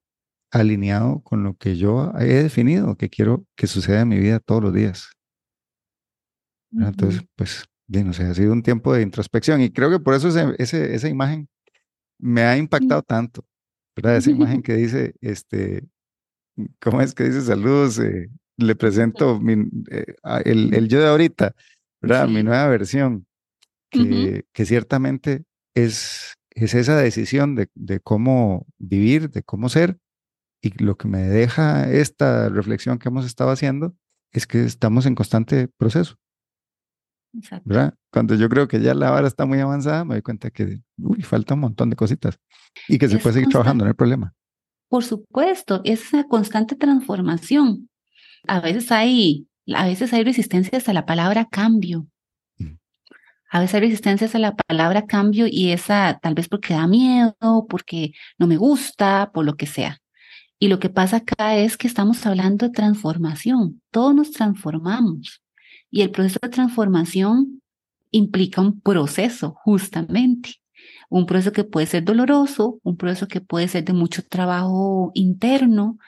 alineado 0.51 1.21
con 1.23 1.43
lo 1.43 1.57
que 1.57 1.77
yo 1.77 2.13
he 2.19 2.43
definido, 2.43 2.97
que 2.97 3.11
quiero 3.11 3.45
que 3.57 3.67
suceda 3.67 4.03
en 4.03 4.09
mi 4.09 4.19
vida 4.19 4.41
todos 4.41 4.63
los 4.63 4.75
días. 4.75 5.11
Entonces, 6.73 7.23
pues, 7.37 7.65
bien, 7.87 8.09
o 8.09 8.13
sea, 8.13 8.31
ha 8.31 8.35
sido 8.35 8.53
un 8.53 8.63
tiempo 8.63 8.93
de 8.93 9.03
introspección 9.03 9.61
y 9.61 9.71
creo 9.71 9.91
que 9.91 10.01
por 10.01 10.15
eso 10.15 10.29
esa 10.29 11.09
imagen 11.09 11.49
me 12.19 12.43
ha 12.43 12.57
impactado 12.57 13.03
tanto, 13.03 13.45
¿verdad? 13.97 14.17
Esa 14.17 14.31
imagen 14.31 14.63
que 14.63 14.75
dice, 14.75 15.15
este, 15.21 15.87
¿cómo 16.81 17.01
es 17.01 17.15
que 17.15 17.25
dice 17.25 17.43
saludos? 17.43 17.99
Eh, 17.99 18.29
le 18.57 18.77
presento 18.77 19.41
eh, 19.91 20.15
el, 20.45 20.89
yo 20.89 21.01
de 21.01 21.09
ahorita, 21.09 21.55
¿verdad? 22.01 22.29
Mi 22.29 22.43
nueva 22.43 22.69
versión, 22.69 23.27
que, 23.91 24.45
que 24.53 24.65
ciertamente 24.65 25.45
es, 25.75 26.35
es 26.55 26.75
esa 26.75 26.97
decisión 26.97 27.55
de, 27.55 27.69
de, 27.75 28.01
cómo 28.01 28.67
vivir, 28.79 29.31
de 29.31 29.43
cómo 29.43 29.69
ser, 29.69 29.99
y 30.63 30.71
lo 30.83 30.97
que 30.97 31.09
me 31.09 31.23
deja 31.23 31.91
esta 31.91 32.49
reflexión 32.49 32.99
que 32.99 33.09
hemos 33.09 33.27
estado 33.27 33.51
haciendo 33.51 33.95
es 34.33 34.47
que 34.47 34.65
estamos 34.65 35.07
en 35.07 35.15
constante 35.15 35.69
proceso. 35.69 36.17
¿verdad? 37.65 37.95
Cuando 38.13 38.35
yo 38.35 38.49
creo 38.49 38.69
que 38.69 38.81
ya 38.81 38.95
la 38.95 39.11
vara 39.11 39.27
está 39.27 39.45
muy 39.47 39.59
avanzada, 39.59 40.05
me 40.05 40.15
doy 40.15 40.23
cuenta 40.23 40.51
que 40.51 40.81
uy, 40.99 41.23
falta 41.23 41.55
un 41.55 41.61
montón 41.61 41.91
de 41.91 41.97
cositas 41.97 42.39
y 42.89 42.99
que 42.99 43.09
se 43.09 43.19
puede 43.19 43.35
seguir 43.35 43.49
trabajando, 43.49 43.85
no 43.85 43.89
hay 43.89 43.95
problema. 43.95 44.35
Por 44.89 45.05
supuesto, 45.05 45.81
es 45.85 46.13
una 46.13 46.25
constante 46.25 46.77
transformación. 46.77 47.89
A 48.47 48.61
veces 48.61 48.93
hay, 48.93 49.49
a 49.75 49.87
veces 49.87 50.13
hay 50.13 50.23
resistencias 50.23 50.89
a 50.89 50.93
la 50.93 51.07
palabra 51.07 51.47
cambio. 51.47 52.07
A 53.55 53.61
veces 53.61 53.77
hay 53.77 53.83
resistencias 53.83 54.35
a 54.35 54.41
la 54.41 54.57
palabra 54.57 55.07
cambio 55.07 55.47
y 55.49 55.71
esa 55.71 56.19
tal 56.21 56.35
vez 56.35 56.49
porque 56.49 56.75
da 56.75 56.89
miedo, 56.89 57.67
porque 57.69 58.11
no 58.37 58.49
me 58.49 58.57
gusta, 58.57 59.31
por 59.33 59.45
lo 59.45 59.57
que 59.57 59.67
sea. 59.67 60.03
Y 60.59 60.67
lo 60.67 60.81
que 60.81 60.91
pasa 60.91 61.19
acá 61.19 61.55
es 61.55 61.77
que 61.77 61.87
estamos 61.87 62.27
hablando 62.27 62.67
de 62.67 62.73
transformación. 62.73 63.81
Todos 63.93 64.13
nos 64.13 64.33
transformamos. 64.33 65.41
Y 65.89 66.03
el 66.03 66.11
proceso 66.11 66.41
de 66.43 66.49
transformación 66.49 67.63
implica 68.11 68.61
un 68.61 68.81
proceso, 68.81 69.55
justamente. 69.63 70.55
Un 71.09 71.25
proceso 71.25 71.53
que 71.53 71.63
puede 71.63 71.87
ser 71.87 72.03
doloroso, 72.03 72.81
un 72.83 72.97
proceso 72.97 73.29
que 73.29 73.41
puede 73.41 73.69
ser 73.69 73.85
de 73.85 73.93
mucho 73.93 74.25
trabajo 74.25 75.13
interno, 75.15 75.99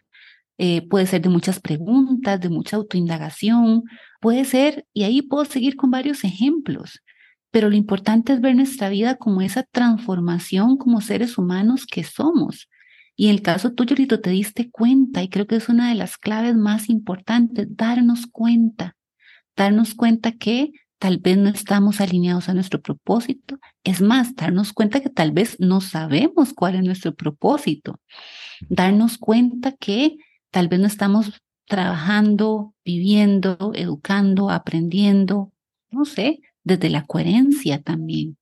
eh, 0.59 0.83
puede 0.88 1.07
ser 1.07 1.23
de 1.23 1.29
muchas 1.29 1.61
preguntas, 1.61 2.41
de 2.41 2.49
mucha 2.49 2.76
autoindagación, 2.76 3.85
puede 4.21 4.45
ser, 4.45 4.85
y 4.93 5.05
ahí 5.05 5.23
puedo 5.23 5.45
seguir 5.45 5.76
con 5.76 5.93
varios 5.93 6.25
ejemplos, 6.25 7.03
pero 7.50 7.71
lo 7.71 7.76
importante 7.76 8.33
es 8.33 8.41
ver 8.41 8.57
nuestra 8.57 8.88
vida 8.88 9.17
como 9.17 9.41
esa 9.41 9.62
transformación 9.62 10.76
como 10.76 11.00
seres 11.00 11.38
humanos 11.38 11.87
que 11.87 12.05
somos. 12.05 12.69
Y 13.17 13.29
en 13.29 13.35
el 13.35 13.43
caso 13.43 13.73
tuyo, 13.73 13.97
Lito, 13.97 14.21
te 14.21 14.31
diste 14.31 14.71
cuenta, 14.71 15.23
y 15.23 15.29
creo 15.29 15.47
que 15.47 15.57
es 15.57 15.69
una 15.69 15.88
de 15.88 15.95
las 15.95 16.19
claves 16.19 16.55
más 16.55 16.91
importantes, 16.91 17.67
darnos 17.71 18.26
cuenta 18.26 18.97
darnos 19.57 19.95
cuenta 19.95 20.33
que 20.33 20.73
tal 20.99 21.19
vez 21.19 21.37
no 21.37 21.49
estamos 21.49 22.00
alineados 22.00 22.49
a 22.49 22.55
nuestro 22.55 22.81
propósito. 22.81 23.59
Es 23.85 24.00
más, 24.00 24.35
darnos 24.35 24.73
cuenta 24.73 25.00
que 25.00 25.11
tal 25.11 25.33
vez 25.33 25.57
no 25.59 25.81
sabemos 25.81 26.53
cuál 26.55 26.76
es 26.76 26.83
nuestro 26.83 27.15
propósito. 27.15 28.00
Darnos 28.69 29.19
cuenta 29.19 29.73
que 29.73 30.17
tal 30.50 30.69
vez 30.69 30.81
no 30.81 30.87
estamos 30.87 31.43
trabajando, 31.67 32.75
viviendo, 32.85 33.73
educando, 33.75 34.50
aprendiendo, 34.50 35.53
no 35.91 36.05
sé, 36.05 36.41
desde 36.66 36.90
la 36.90 37.06
coherencia 37.06 37.80
también. 37.80 38.37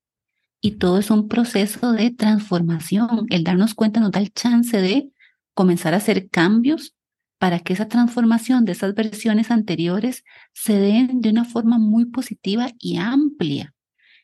Y 0.61 0.73
todo 0.79 0.99
es 0.99 1.11
un 1.11 1.29
proceso 1.29 1.93
de 1.93 2.11
transformación. 2.11 3.27
El 3.29 3.45
darnos 3.45 3.75
cuenta 3.75 4.01
nos 4.01 4.13
da 4.13 4.21
el 4.21 4.33
chance 4.33 4.81
de 4.81 5.11
comenzar 5.53 5.93
a 5.93 5.99
hacer 5.99 6.31
cambios 6.31 6.95
para 7.39 7.61
que 7.61 7.75
esa 7.75 7.87
transformación 7.87 8.65
de 8.65 8.73
esas 8.73 8.95
versiones 8.95 9.51
anteriores 9.51 10.25
se 10.55 10.79
den 10.79 11.21
de 11.21 11.29
una 11.31 11.45
forma 11.45 11.79
muy 11.79 12.07
positiva 12.07 12.71
y 12.79 12.97
amplia 12.97 13.75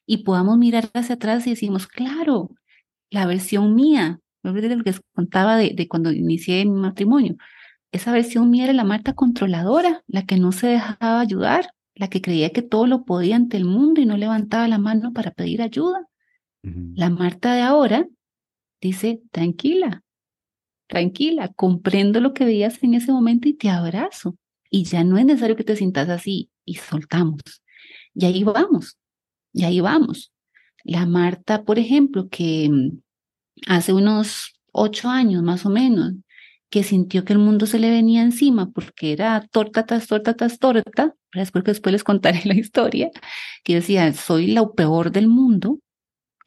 y 0.06 0.24
podamos 0.24 0.56
mirar 0.56 0.88
hacia 0.94 1.16
atrás 1.16 1.46
y 1.46 1.50
decimos, 1.50 1.86
claro, 1.86 2.50
la 3.10 3.26
versión 3.26 3.74
mía, 3.74 4.20
lo 4.42 4.54
que 4.54 4.62
les 4.62 5.00
contaba 5.14 5.58
de, 5.58 5.74
de 5.74 5.88
cuando 5.88 6.10
inicié 6.10 6.64
mi 6.64 6.80
matrimonio, 6.80 7.36
esa 7.92 8.12
versión 8.12 8.48
mía 8.50 8.64
era 8.64 8.72
la 8.72 8.84
Marta 8.84 9.12
controladora, 9.12 10.02
la 10.06 10.24
que 10.24 10.38
no 10.38 10.52
se 10.52 10.68
dejaba 10.68 11.20
ayudar, 11.20 11.70
la 12.00 12.08
que 12.08 12.22
creía 12.22 12.48
que 12.50 12.62
todo 12.62 12.86
lo 12.86 13.04
podía 13.04 13.36
ante 13.36 13.58
el 13.58 13.66
mundo 13.66 14.00
y 14.00 14.06
no 14.06 14.16
levantaba 14.16 14.66
la 14.66 14.78
mano 14.78 15.12
para 15.12 15.32
pedir 15.32 15.60
ayuda. 15.60 16.08
La 16.62 17.10
Marta 17.10 17.52
de 17.54 17.60
ahora 17.60 18.08
dice, 18.80 19.22
tranquila, 19.30 20.02
tranquila, 20.86 21.48
comprendo 21.48 22.20
lo 22.20 22.32
que 22.32 22.46
veías 22.46 22.82
en 22.82 22.94
ese 22.94 23.12
momento 23.12 23.48
y 23.48 23.52
te 23.52 23.68
abrazo. 23.68 24.38
Y 24.70 24.84
ya 24.84 25.04
no 25.04 25.18
es 25.18 25.26
necesario 25.26 25.56
que 25.56 25.64
te 25.64 25.76
sientas 25.76 26.08
así 26.08 26.50
y 26.64 26.76
soltamos. 26.76 27.42
Y 28.14 28.24
ahí 28.24 28.44
vamos, 28.44 28.98
y 29.52 29.64
ahí 29.64 29.80
vamos. 29.80 30.32
La 30.82 31.04
Marta, 31.04 31.64
por 31.64 31.78
ejemplo, 31.78 32.30
que 32.30 32.70
mm, 32.70 32.98
hace 33.66 33.92
unos 33.92 34.54
ocho 34.72 35.10
años 35.10 35.42
más 35.42 35.66
o 35.66 35.70
menos, 35.70 36.14
que 36.70 36.84
sintió 36.84 37.24
que 37.24 37.32
el 37.32 37.40
mundo 37.40 37.66
se 37.66 37.78
le 37.78 37.90
venía 37.90 38.22
encima 38.22 38.70
porque 38.70 39.12
era 39.12 39.46
torta 39.50 39.86
tras 39.86 40.06
torta 40.06 40.34
tras 40.34 40.58
torta, 40.58 41.14
después 41.34 41.64
que 41.64 41.72
después 41.72 41.92
les 41.92 42.04
contaré 42.04 42.42
la 42.46 42.54
historia, 42.54 43.10
que 43.64 43.76
decía, 43.76 44.12
soy 44.12 44.48
la 44.48 44.68
peor 44.70 45.10
del 45.12 45.28
mundo. 45.28 45.80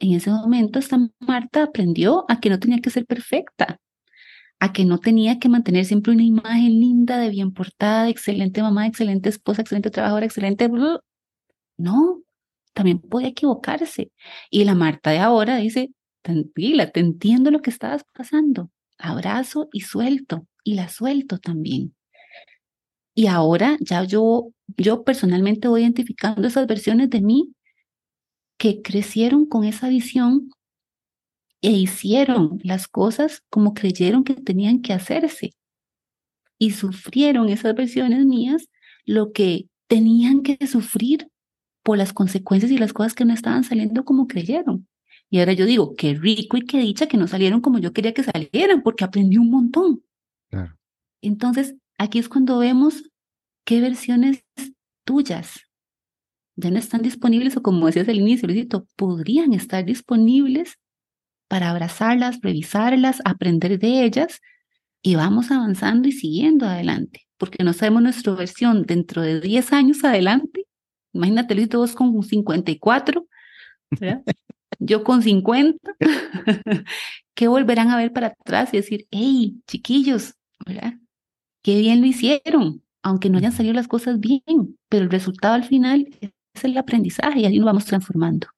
En 0.00 0.14
ese 0.14 0.30
momento 0.30 0.78
esta 0.78 0.98
Marta 1.20 1.64
aprendió 1.64 2.24
a 2.28 2.40
que 2.40 2.50
no 2.50 2.58
tenía 2.58 2.80
que 2.80 2.90
ser 2.90 3.06
perfecta, 3.06 3.78
a 4.60 4.72
que 4.72 4.84
no 4.84 4.98
tenía 4.98 5.38
que 5.38 5.48
mantener 5.48 5.84
siempre 5.84 6.12
una 6.12 6.24
imagen 6.24 6.80
linda, 6.80 7.18
de 7.18 7.30
bien 7.30 7.52
portada, 7.52 8.04
de 8.04 8.10
excelente 8.10 8.62
mamá, 8.62 8.86
excelente 8.86 9.28
esposa, 9.28 9.62
excelente 9.62 9.90
trabajadora, 9.90 10.26
excelente... 10.26 10.68
No, 11.76 12.22
también 12.72 13.00
podía 13.00 13.28
equivocarse. 13.28 14.12
Y 14.50 14.64
la 14.64 14.74
Marta 14.74 15.10
de 15.10 15.18
ahora 15.18 15.56
dice, 15.56 15.90
tranquila, 16.22 16.90
te 16.90 17.00
entiendo 17.00 17.50
lo 17.50 17.60
que 17.62 17.70
estabas 17.70 18.04
pasando. 18.14 18.70
Abrazo 18.98 19.68
y 19.72 19.80
suelto, 19.80 20.46
y 20.64 20.74
la 20.74 20.88
suelto 20.88 21.38
también. 21.38 21.94
Y 23.14 23.26
ahora 23.28 23.76
ya 23.80 24.04
yo, 24.04 24.52
yo 24.76 25.04
personalmente 25.04 25.68
voy 25.68 25.82
identificando 25.82 26.48
esas 26.48 26.66
versiones 26.66 27.10
de 27.10 27.20
mí 27.20 27.54
que 28.58 28.82
crecieron 28.82 29.46
con 29.46 29.64
esa 29.64 29.88
visión 29.88 30.50
e 31.62 31.70
hicieron 31.70 32.58
las 32.62 32.88
cosas 32.88 33.42
como 33.50 33.74
creyeron 33.74 34.24
que 34.24 34.34
tenían 34.34 34.82
que 34.82 34.92
hacerse. 34.92 35.54
Y 36.58 36.70
sufrieron 36.72 37.48
esas 37.48 37.74
versiones 37.74 38.24
mías 38.26 38.68
lo 39.06 39.32
que 39.32 39.68
tenían 39.86 40.42
que 40.42 40.66
sufrir 40.66 41.28
por 41.82 41.98
las 41.98 42.12
consecuencias 42.12 42.72
y 42.72 42.78
las 42.78 42.92
cosas 42.92 43.14
que 43.14 43.24
no 43.24 43.34
estaban 43.34 43.64
saliendo 43.64 44.04
como 44.04 44.26
creyeron. 44.26 44.88
Y 45.34 45.40
ahora 45.40 45.52
yo 45.52 45.66
digo, 45.66 45.96
qué 45.96 46.14
rico 46.14 46.56
y 46.56 46.60
qué 46.60 46.78
dicha 46.78 47.08
que 47.08 47.16
no 47.16 47.26
salieron 47.26 47.60
como 47.60 47.80
yo 47.80 47.92
quería 47.92 48.14
que 48.14 48.22
salieran, 48.22 48.82
porque 48.84 49.02
aprendí 49.02 49.36
un 49.36 49.50
montón. 49.50 50.04
Entonces, 51.22 51.74
aquí 51.98 52.20
es 52.20 52.28
cuando 52.28 52.56
vemos 52.60 53.10
qué 53.64 53.80
versiones 53.80 54.44
tuyas 55.04 55.58
ya 56.54 56.70
no 56.70 56.78
están 56.78 57.02
disponibles 57.02 57.56
o 57.56 57.62
como 57.62 57.86
decías 57.86 58.08
al 58.08 58.20
inicio, 58.20 58.46
Luisito, 58.46 58.86
podrían 58.94 59.54
estar 59.54 59.84
disponibles 59.84 60.78
para 61.48 61.70
abrazarlas, 61.70 62.38
revisarlas, 62.40 63.20
aprender 63.24 63.80
de 63.80 64.04
ellas 64.04 64.40
y 65.02 65.16
vamos 65.16 65.50
avanzando 65.50 66.06
y 66.06 66.12
siguiendo 66.12 66.64
adelante, 66.64 67.26
porque 67.38 67.64
no 67.64 67.72
sabemos 67.72 68.04
nuestra 68.04 68.34
versión 68.34 68.84
dentro 68.84 69.22
de 69.22 69.40
10 69.40 69.72
años 69.72 70.04
adelante 70.04 70.68
Imagínate, 71.14 71.54
Luis, 71.54 71.68
vos 71.68 71.94
con 71.94 72.22
54, 72.22 73.26
¿verdad? 73.90 74.22
yo 74.78 75.04
con 75.04 75.22
50, 75.22 75.78
que 77.34 77.48
volverán 77.48 77.90
a 77.90 77.96
ver 77.96 78.12
para 78.12 78.28
atrás 78.28 78.70
y 78.72 78.78
decir, 78.78 79.06
hey, 79.10 79.60
chiquillos, 79.66 80.34
¿verdad? 80.66 80.94
Qué 81.62 81.78
bien 81.78 82.00
lo 82.00 82.06
hicieron, 82.06 82.82
aunque 83.02 83.30
no 83.30 83.38
hayan 83.38 83.52
salido 83.52 83.74
las 83.74 83.88
cosas 83.88 84.20
bien, 84.20 84.78
pero 84.88 85.04
el 85.04 85.10
resultado 85.10 85.54
al 85.54 85.64
final 85.64 86.08
es 86.20 86.64
el 86.64 86.76
aprendizaje 86.76 87.40
y 87.40 87.46
ahí 87.46 87.58
nos 87.58 87.66
vamos 87.66 87.84
transformando. 87.84 88.48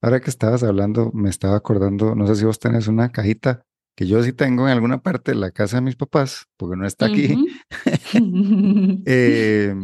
Ahora 0.00 0.20
que 0.20 0.30
estabas 0.30 0.62
hablando, 0.62 1.10
me 1.12 1.28
estaba 1.28 1.56
acordando, 1.56 2.14
no 2.14 2.26
sé 2.26 2.36
si 2.36 2.44
vos 2.44 2.58
tenés 2.58 2.88
una 2.88 3.10
cajita 3.10 3.64
que 3.96 4.06
yo 4.06 4.22
sí 4.22 4.32
tengo 4.32 4.68
en 4.68 4.74
alguna 4.74 5.02
parte 5.02 5.32
de 5.32 5.38
la 5.38 5.50
casa 5.50 5.78
de 5.78 5.82
mis 5.82 5.96
papás, 5.96 6.46
porque 6.56 6.76
no 6.76 6.86
está 6.86 7.06
aquí. 7.06 7.34
eh, 9.06 9.74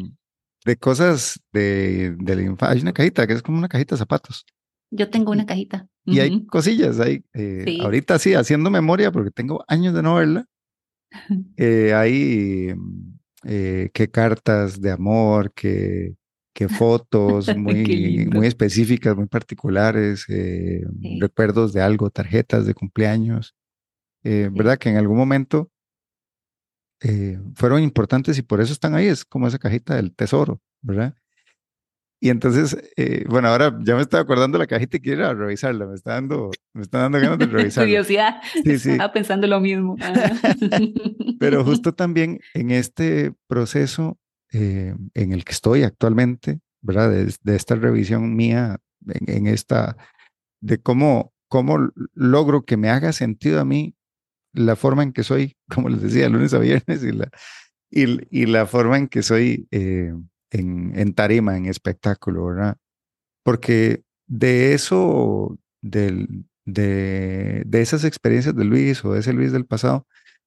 de 0.64 0.76
cosas 0.76 1.40
de, 1.52 2.16
de 2.18 2.36
la 2.36 2.42
infancia. 2.42 2.68
Hay 2.74 2.80
una 2.80 2.92
cajita 2.92 3.26
que 3.26 3.32
es 3.34 3.42
como 3.42 3.58
una 3.58 3.68
cajita 3.68 3.96
de 3.96 3.98
zapatos. 3.98 4.46
Yo 4.94 5.10
tengo 5.10 5.32
una 5.32 5.46
cajita. 5.46 5.88
Y 6.04 6.20
hay 6.20 6.44
cosillas 6.46 7.00
ahí. 7.00 7.24
Eh, 7.32 7.78
ahorita 7.80 8.18
sí, 8.18 8.34
haciendo 8.34 8.70
memoria, 8.70 9.10
porque 9.10 9.30
tengo 9.30 9.64
años 9.68 9.94
de 9.94 10.02
no 10.02 10.16
verla. 10.16 10.46
Eh, 11.56 11.94
hay 11.94 12.74
eh, 13.44 13.90
qué 13.94 14.10
cartas 14.10 14.80
de 14.80 14.90
amor, 14.90 15.52
qué, 15.54 16.16
qué 16.52 16.68
fotos 16.68 17.46
muy, 17.56 18.26
muy 18.26 18.48
específicas, 18.48 19.14
muy 19.16 19.26
particulares, 19.26 20.26
recuerdos 21.20 21.72
de 21.72 21.82
algo, 21.82 22.10
tarjetas 22.10 22.66
de 22.66 22.74
cumpleaños. 22.74 23.54
¿Verdad? 24.24 24.78
Que 24.78 24.88
en 24.88 24.96
algún 24.96 25.18
momento 25.18 25.70
eh, 27.06 27.38
fueron 27.54 27.82
importantes 27.82 28.38
y 28.38 28.42
por 28.42 28.62
eso 28.62 28.72
están 28.72 28.94
ahí, 28.94 29.06
es 29.06 29.26
como 29.26 29.46
esa 29.46 29.58
cajita 29.58 29.94
del 29.94 30.14
tesoro, 30.14 30.62
¿verdad? 30.80 31.14
Y 32.24 32.30
entonces, 32.30 32.74
eh, 32.96 33.26
bueno, 33.28 33.48
ahora 33.48 33.78
ya 33.82 33.94
me 33.94 34.00
estaba 34.00 34.22
acordando 34.22 34.56
la 34.56 34.66
cajita 34.66 34.96
y 34.96 35.00
quiero 35.00 35.34
revisarla, 35.34 35.84
me 35.84 35.94
está 35.94 36.14
dando, 36.14 36.52
me 36.72 36.80
está 36.80 37.00
dando 37.00 37.20
ganas 37.20 37.36
de 37.38 37.44
revisarla. 37.52 37.86
Curiosidad, 37.86 38.40
sí, 38.64 38.78
sí. 38.78 38.92
estaba 38.92 39.12
pensando 39.12 39.46
lo 39.46 39.60
mismo. 39.60 39.94
Pero 41.38 41.62
justo 41.66 41.92
también 41.92 42.40
en 42.54 42.70
este 42.70 43.34
proceso 43.46 44.18
eh, 44.54 44.94
en 45.12 45.32
el 45.32 45.44
que 45.44 45.52
estoy 45.52 45.82
actualmente, 45.82 46.60
¿verdad? 46.80 47.10
De, 47.10 47.54
esta 47.54 47.74
revisión 47.74 48.34
mía, 48.34 48.78
en, 49.06 49.46
esta, 49.46 49.98
de 50.62 50.80
cómo, 50.80 51.34
cómo 51.48 51.90
logro 52.14 52.62
que 52.62 52.78
me 52.78 52.88
haga 52.88 53.12
sentido 53.12 53.60
a 53.60 53.66
mí 53.66 53.96
la 54.54 54.76
forma 54.76 55.02
en 55.02 55.12
que 55.12 55.24
soy, 55.24 55.58
como 55.68 55.90
les 55.90 56.00
decía, 56.00 56.30
lunes 56.30 56.54
a 56.54 56.58
viernes 56.58 57.04
y 57.04 57.12
la, 57.12 57.28
y, 57.90 58.46
la 58.46 58.64
forma 58.64 58.96
en 58.96 59.08
que 59.08 59.22
soy 59.22 59.68
eh, 59.72 60.14
en, 60.54 60.92
en, 60.98 61.14
tarima, 61.14 61.56
en 61.56 61.66
espectáculo, 61.66 62.46
¿verdad? 62.46 62.76
Porque 63.44 64.04
de 64.26 64.74
eso, 64.74 65.58
del, 65.82 66.46
de, 66.64 67.62
de 67.66 67.82
esas 67.82 68.04
experiencias 68.04 68.54
de 68.54 68.64
Luis 68.64 69.04
o 69.04 69.12
de 69.12 69.20
ese 69.20 69.32
Luis 69.32 69.52
del 69.52 69.66
pasado, 69.66 70.06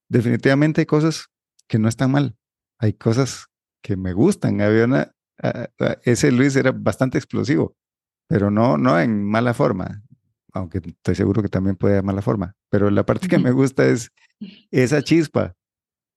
definitivamente 0.09 0.81
hay 0.81 0.85
cosas 0.85 1.27
que 1.67 1.79
no 1.79 1.89
están 1.89 2.11
mal. 2.11 2.35
Hay 2.79 2.93
cosas 2.93 3.47
que 3.81 3.97
me 3.97 4.13
gustan. 4.13 4.61
Había 4.61 4.85
una, 4.85 5.11
ese 6.03 6.31
Luis 6.31 6.55
era 6.55 6.71
bastante 6.71 7.17
explosivo, 7.17 7.75
pero 8.27 8.49
no, 8.49 8.77
no 8.77 8.99
en 8.99 9.23
mala 9.23 9.53
forma 9.53 10.03
aunque 10.57 10.79
estoy 10.79 11.15
seguro 11.15 11.41
que 11.41 11.49
también 11.49 11.75
puede 11.75 11.95
dar 11.95 12.03
mala 12.03 12.21
forma, 12.21 12.55
pero 12.69 12.89
la 12.89 13.05
parte 13.05 13.27
que 13.27 13.37
me 13.37 13.51
gusta 13.51 13.85
es 13.85 14.11
esa 14.71 15.01
chispa, 15.01 15.55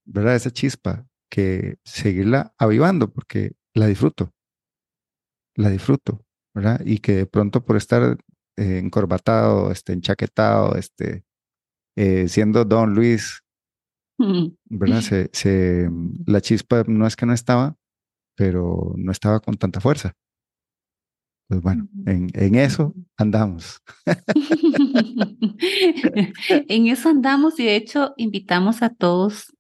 ¿verdad? 0.05 0.35
Esa 0.35 0.50
chispa, 0.50 1.07
que 1.31 1.79
seguirla 1.85 2.53
avivando 2.59 3.12
porque 3.12 3.53
la 3.74 3.87
disfruto, 3.87 4.33
la 5.56 5.70
disfruto, 5.70 6.24
¿verdad? 6.54 6.80
Y 6.85 6.98
que 6.98 7.14
de 7.16 7.26
pronto 7.26 7.64
por 7.64 7.76
estar 7.76 8.18
eh, 8.56 8.78
encorbatado, 8.78 9.70
este, 9.70 9.92
enchaquetado, 9.92 10.76
este, 10.76 11.24
eh, 11.96 12.28
siendo 12.28 12.64
Don 12.64 12.94
Luis, 12.94 13.42
¿verdad? 14.68 15.00
Se, 15.00 15.88
la 16.26 16.40
chispa 16.40 16.85
no 16.87 17.06
es 17.06 17.16
que 17.16 17.24
no 17.26 17.33
estaba, 17.33 17.76
pero 18.37 18.94
no 18.96 19.12
estaba 19.12 19.40
con 19.40 19.56
tanta 19.56 19.80
fuerza. 19.80 20.14
Pues 21.48 21.62
bueno, 21.62 21.88
en, 22.06 22.28
en 22.35 22.54
eso 22.54 22.94
andamos. 23.16 23.83
en 26.68 26.87
eso 26.87 27.09
andamos 27.09 27.59
y 27.59 27.64
de 27.64 27.76
hecho 27.76 28.12
invitamos 28.18 28.83
a 28.83 28.90
todos, 28.90 29.56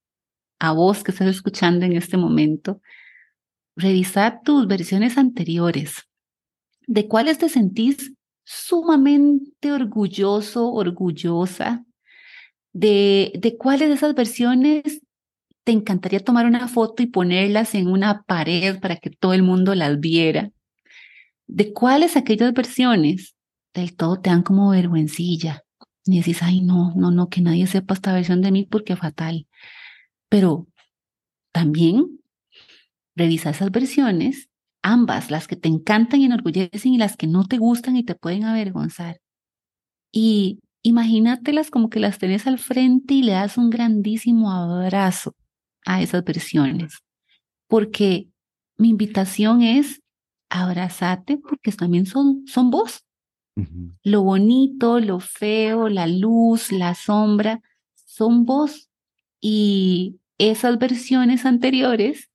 a 0.60 0.72
vos 0.72 1.02
que 1.02 1.10
estás 1.10 1.28
escuchando 1.28 1.86
en 1.86 1.94
este 1.94 2.16
momento, 2.16 2.80
revisar 3.76 4.40
tus 4.44 4.66
versiones 4.66 5.18
anteriores, 5.18 6.08
de 6.86 7.06
cuáles 7.08 7.38
te 7.38 7.48
sentís 7.48 8.12
sumamente 8.44 9.72
orgulloso, 9.72 10.72
orgullosa, 10.72 11.84
de, 12.72 13.32
de 13.38 13.56
cuáles 13.56 13.88
de 13.88 13.94
esas 13.94 14.14
versiones 14.14 15.02
te 15.64 15.72
encantaría 15.72 16.20
tomar 16.20 16.46
una 16.46 16.68
foto 16.68 17.02
y 17.02 17.06
ponerlas 17.06 17.74
en 17.74 17.88
una 17.88 18.22
pared 18.22 18.80
para 18.80 18.96
que 18.96 19.10
todo 19.10 19.34
el 19.34 19.42
mundo 19.42 19.74
las 19.74 20.00
viera 20.00 20.50
de 21.52 21.72
cuáles 21.72 22.16
aquellas 22.16 22.52
versiones 22.52 23.34
del 23.74 23.96
todo 23.96 24.20
te 24.20 24.30
dan 24.30 24.42
como 24.42 24.70
vergüencilla. 24.70 25.64
Y 26.04 26.18
decís, 26.18 26.42
ay, 26.42 26.60
no, 26.60 26.94
no, 26.96 27.10
no, 27.10 27.28
que 27.28 27.40
nadie 27.40 27.66
sepa 27.66 27.94
esta 27.94 28.12
versión 28.12 28.40
de 28.40 28.52
mí 28.52 28.64
porque 28.64 28.96
fatal. 28.96 29.46
Pero 30.28 30.68
también 31.52 32.20
revisa 33.20 33.50
esas 33.50 33.70
versiones, 33.70 34.48
ambas, 34.82 35.30
las 35.30 35.46
que 35.46 35.56
te 35.56 35.68
encantan 35.68 36.20
y 36.20 36.24
enorgullecen 36.24 36.94
y 36.94 36.98
las 36.98 37.16
que 37.16 37.26
no 37.26 37.44
te 37.44 37.58
gustan 37.58 37.96
y 37.96 38.02
te 38.02 38.14
pueden 38.14 38.44
avergonzar. 38.44 39.20
Y 40.10 40.60
imagínatelas 40.82 41.70
como 41.70 41.90
que 41.90 42.00
las 42.00 42.18
tenés 42.18 42.46
al 42.46 42.58
frente 42.58 43.14
y 43.14 43.22
le 43.22 43.32
das 43.32 43.58
un 43.58 43.70
grandísimo 43.70 44.50
abrazo 44.50 45.34
a 45.84 46.00
esas 46.00 46.24
versiones. 46.24 46.98
Porque 47.68 48.28
mi 48.78 48.88
invitación 48.88 49.62
es 49.62 50.00
abrazate 50.48 51.36
porque 51.36 51.70
también 51.72 52.06
son, 52.06 52.46
son 52.46 52.70
vos. 52.70 53.04
Lo 54.02 54.22
bonito, 54.22 55.00
lo 55.00 55.20
feo, 55.20 55.90
la 55.90 56.06
luz, 56.06 56.72
la 56.72 56.94
sombra, 56.94 57.60
son 57.94 58.46
vos. 58.46 58.88
Y 59.40 60.16
esas 60.38 60.78
versiones 60.78 61.44
anteriores 61.44 62.29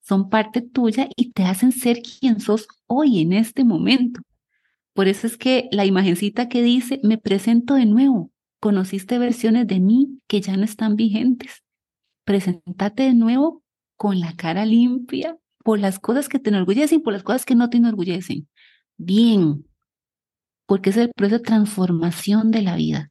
son 0.00 0.30
parte 0.30 0.62
tuya 0.62 1.08
y 1.16 1.32
te 1.32 1.44
hacen 1.44 1.72
ser 1.72 2.00
quien 2.02 2.40
sos 2.40 2.66
hoy 2.86 3.20
en 3.20 3.32
este 3.32 3.64
momento. 3.64 4.20
Por 4.92 5.08
eso 5.08 5.26
es 5.26 5.36
que 5.36 5.68
la 5.72 5.84
imagencita 5.84 6.48
que 6.48 6.62
dice, 6.62 7.00
me 7.02 7.18
presento 7.18 7.74
de 7.74 7.86
nuevo, 7.86 8.30
conociste 8.60 9.18
versiones 9.18 9.66
de 9.66 9.80
mí 9.80 10.20
que 10.26 10.40
ya 10.40 10.56
no 10.56 10.64
están 10.64 10.96
vigentes. 10.96 11.62
Presentate 12.24 13.04
de 13.04 13.14
nuevo 13.14 13.62
con 13.96 14.20
la 14.20 14.34
cara 14.34 14.66
limpia 14.66 15.38
por 15.62 15.78
las 15.78 15.98
cosas 15.98 16.28
que 16.28 16.38
te 16.38 16.50
enorgullecen 16.50 16.98
y 16.98 17.02
por 17.02 17.12
las 17.12 17.22
cosas 17.22 17.44
que 17.44 17.54
no 17.54 17.70
te 17.70 17.78
enorgullecen. 17.78 18.48
Bien, 18.96 19.64
porque 20.66 20.90
es 20.90 20.96
el 20.96 21.10
proceso 21.14 21.38
de 21.38 21.44
transformación 21.44 22.50
de 22.50 22.62
la 22.62 22.76
vida. 22.76 23.10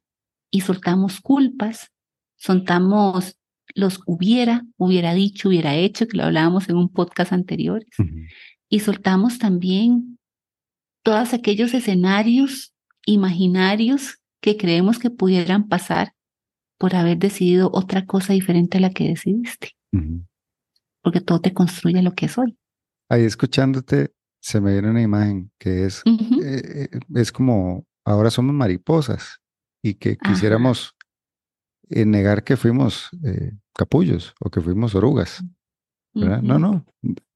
Y 0.51 0.61
soltamos 0.61 1.21
culpas, 1.21 1.91
soltamos 2.37 3.38
los 3.75 4.01
hubiera, 4.05 4.65
hubiera 4.77 5.13
dicho, 5.13 5.49
hubiera 5.49 5.75
hecho, 5.75 6.07
que 6.07 6.17
lo 6.17 6.23
hablábamos 6.23 6.69
en 6.69 6.77
un 6.77 6.89
podcast 6.89 7.33
anterior. 7.33 7.85
Y 8.69 8.79
soltamos 8.79 9.39
también 9.39 10.19
todos 11.03 11.33
aquellos 11.33 11.73
escenarios 11.73 12.73
imaginarios 13.05 14.19
que 14.41 14.57
creemos 14.57 14.99
que 14.99 15.09
pudieran 15.09 15.67
pasar 15.67 16.13
por 16.77 16.95
haber 16.95 17.17
decidido 17.17 17.69
otra 17.73 18.05
cosa 18.05 18.33
diferente 18.33 18.77
a 18.77 18.81
la 18.81 18.91
que 18.91 19.07
decidiste. 19.07 19.75
Porque 21.01 21.21
todo 21.21 21.41
te 21.41 21.53
construye 21.53 22.01
lo 22.01 22.13
que 22.13 22.27
es 22.27 22.37
hoy. 22.37 22.57
Ahí 23.09 23.23
escuchándote, 23.23 24.13
se 24.39 24.61
me 24.61 24.73
viene 24.73 24.91
una 24.91 25.01
imagen 25.01 25.51
que 25.57 25.85
es, 25.85 26.03
eh, 26.05 26.89
eh, 26.91 26.99
es 27.15 27.31
como, 27.31 27.85
ahora 28.05 28.29
somos 28.29 28.53
mariposas 28.53 29.39
y 29.81 29.95
que 29.95 30.17
quisiéramos 30.17 30.95
eh, 31.89 32.05
negar 32.05 32.43
que 32.43 32.57
fuimos 32.57 33.09
capullos 33.73 34.33
o 34.39 34.49
que 34.49 34.61
fuimos 34.61 34.95
orugas. 34.95 35.43
No, 36.13 36.59
no, 36.59 36.85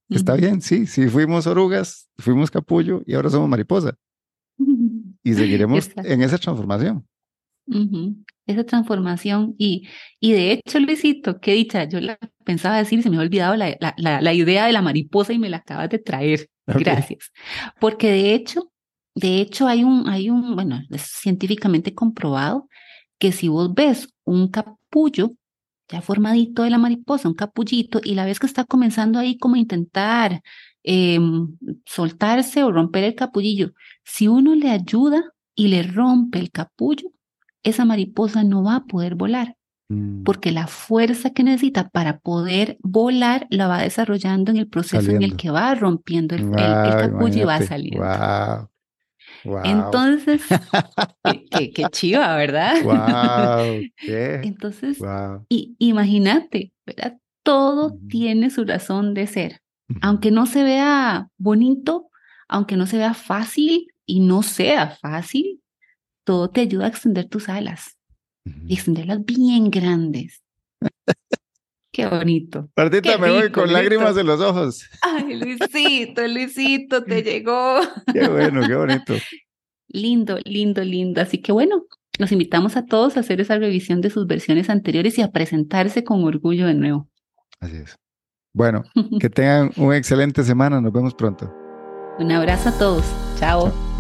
está 0.09 0.35
bien, 0.35 0.61
sí, 0.61 0.85
sí 0.87 1.07
fuimos 1.07 1.47
orugas, 1.47 2.09
fuimos 2.17 2.51
capullo 2.51 3.01
y 3.05 3.13
ahora 3.13 3.29
somos 3.29 3.49
mariposa. 3.49 3.97
Y 5.25 5.35
seguiremos 5.35 5.89
en 5.95 6.21
esa 6.21 6.37
transformación. 6.37 7.07
Esa 8.45 8.65
transformación. 8.65 9.55
Y, 9.57 9.87
y 10.19 10.33
de 10.33 10.51
hecho, 10.51 10.79
Luisito, 10.79 11.39
qué 11.39 11.53
dicha, 11.53 11.85
yo 11.85 12.01
la 12.01 12.19
pensaba 12.43 12.77
decir, 12.77 13.01
se 13.01 13.09
me 13.09 13.17
ha 13.17 13.21
olvidado 13.21 13.55
la, 13.55 13.77
la, 13.79 14.21
la, 14.21 14.33
idea 14.33 14.65
de 14.65 14.73
la 14.73 14.81
mariposa 14.81 15.31
y 15.33 15.39
me 15.39 15.49
la 15.49 15.57
acabas 15.57 15.89
de 15.89 15.99
traer. 15.99 16.49
Gracias. 16.67 17.31
Porque 17.79 18.11
de 18.11 18.33
hecho, 18.33 18.71
de 19.15 19.39
hecho 19.39 19.67
hay 19.67 19.83
un, 19.83 20.09
hay 20.09 20.29
un, 20.29 20.55
bueno, 20.55 20.81
es 20.89 21.03
científicamente 21.03 21.93
comprobado 21.93 22.67
que 23.23 23.31
si 23.31 23.47
vos 23.47 23.73
ves 23.73 24.09
un 24.25 24.49
capullo 24.49 25.31
ya 25.87 26.01
formadito 26.01 26.63
de 26.63 26.69
la 26.69 26.77
mariposa, 26.77 27.29
un 27.29 27.35
capullito, 27.35 28.01
y 28.03 28.15
la 28.15 28.25
vez 28.25 28.37
que 28.37 28.47
está 28.47 28.65
comenzando 28.65 29.17
ahí 29.17 29.37
como 29.37 29.55
a 29.55 29.59
intentar 29.59 30.41
em, 30.83 31.55
soltarse 31.85 32.65
o 32.65 32.71
romper 32.73 33.05
el 33.05 33.15
capullillo, 33.15 33.71
si 34.03 34.27
uno 34.27 34.55
le 34.55 34.71
ayuda 34.71 35.23
y 35.55 35.69
le 35.69 35.83
rompe 35.83 36.37
el 36.39 36.51
capullo, 36.51 37.11
esa 37.63 37.85
mariposa 37.85 38.43
no 38.43 38.61
va 38.61 38.75
a 38.75 38.83
poder 38.83 39.15
volar, 39.15 39.55
mm. 39.87 40.23
porque 40.23 40.51
la 40.51 40.67
fuerza 40.67 41.29
que 41.29 41.43
necesita 41.43 41.87
para 41.87 42.19
poder 42.19 42.77
volar 42.81 43.47
la 43.49 43.67
va 43.69 43.83
desarrollando 43.83 44.51
en 44.51 44.57
el 44.57 44.67
proceso 44.67 45.11
en 45.11 45.23
el 45.23 45.37
que 45.37 45.49
va 45.49 45.73
rompiendo 45.75 46.35
el, 46.35 46.51
capullo 46.51 47.41
y 47.41 47.45
va 47.45 47.61
saliendo. 47.61 48.03
Entonces, 49.63 50.41
qué, 51.51 51.71
qué, 51.71 51.85
chiva, 51.91 52.35
¿verdad? 52.35 52.83
Wow, 52.83 53.83
Entonces, 54.43 54.99
y, 55.49 55.75
imagínate, 55.79 56.73
¿verdad? 56.85 57.17
Todo 57.43 57.97
tiene 58.09 58.49
su 58.49 58.63
razón 58.63 59.13
de 59.13 59.27
ser. 59.27 59.59
Aunque 60.01 60.31
no 60.31 60.45
se 60.45 60.63
vea 60.63 61.29
bonito, 61.37 62.09
aunque 62.47 62.77
no 62.77 62.85
se 62.87 62.97
vea 62.97 63.13
fácil 63.13 63.87
y 64.05 64.21
no 64.21 64.41
sea 64.41 64.91
fácil, 65.01 65.61
todo 66.25 66.49
te 66.49 66.61
ayuda 66.61 66.85
a 66.85 66.89
extender 66.89 67.27
tus 67.27 67.49
alas 67.49 67.97
y 68.65 68.73
extenderlas 68.73 69.23
bien 69.25 69.69
grandes. 69.69 70.41
Qué 71.93 72.07
bonito. 72.07 72.69
Martita, 72.75 73.19
me 73.19 73.29
voy 73.29 73.51
con 73.51 73.71
lágrimas 73.71 74.17
en 74.17 74.25
los 74.25 74.41
ojos. 74.41 74.89
Ay, 75.03 75.35
Luisito, 75.35 76.27
Luisito, 76.27 77.03
te 77.03 77.21
llegó. 77.23 77.81
Qué 78.11 78.27
bueno, 78.27 78.67
qué 78.67 78.75
bonito. 78.75 79.13
Lindo, 79.89 80.39
lindo, 80.43 80.83
lindo. 80.83 81.21
Así 81.21 81.37
que 81.37 81.51
bueno, 81.51 81.83
los 82.17 82.31
invitamos 82.31 82.77
a 82.77 82.87
todos 82.87 83.15
a 83.15 83.19
hacer 83.19 83.39
esa 83.41 83.59
revisión 83.59 84.01
de 84.01 84.09
sus 84.09 84.25
versiones 84.25 84.71
anteriores 84.71 85.19
y 85.19 85.21
a 85.21 85.31
presentarse 85.31 86.03
con 86.03 86.23
orgullo 86.23 86.65
de 86.65 86.73
nuevo. 86.73 87.07
Así 87.59 87.77
es. 87.77 87.95
Bueno, 88.53 88.81
que 89.19 89.29
tengan 89.29 89.69
una 89.77 89.95
excelente 89.95 90.43
semana. 90.43 90.81
Nos 90.81 90.91
vemos 90.91 91.13
pronto. 91.13 91.53
Un 92.17 92.31
abrazo 92.31 92.69
a 92.69 92.77
todos. 92.79 93.05
Chao. 93.37 93.92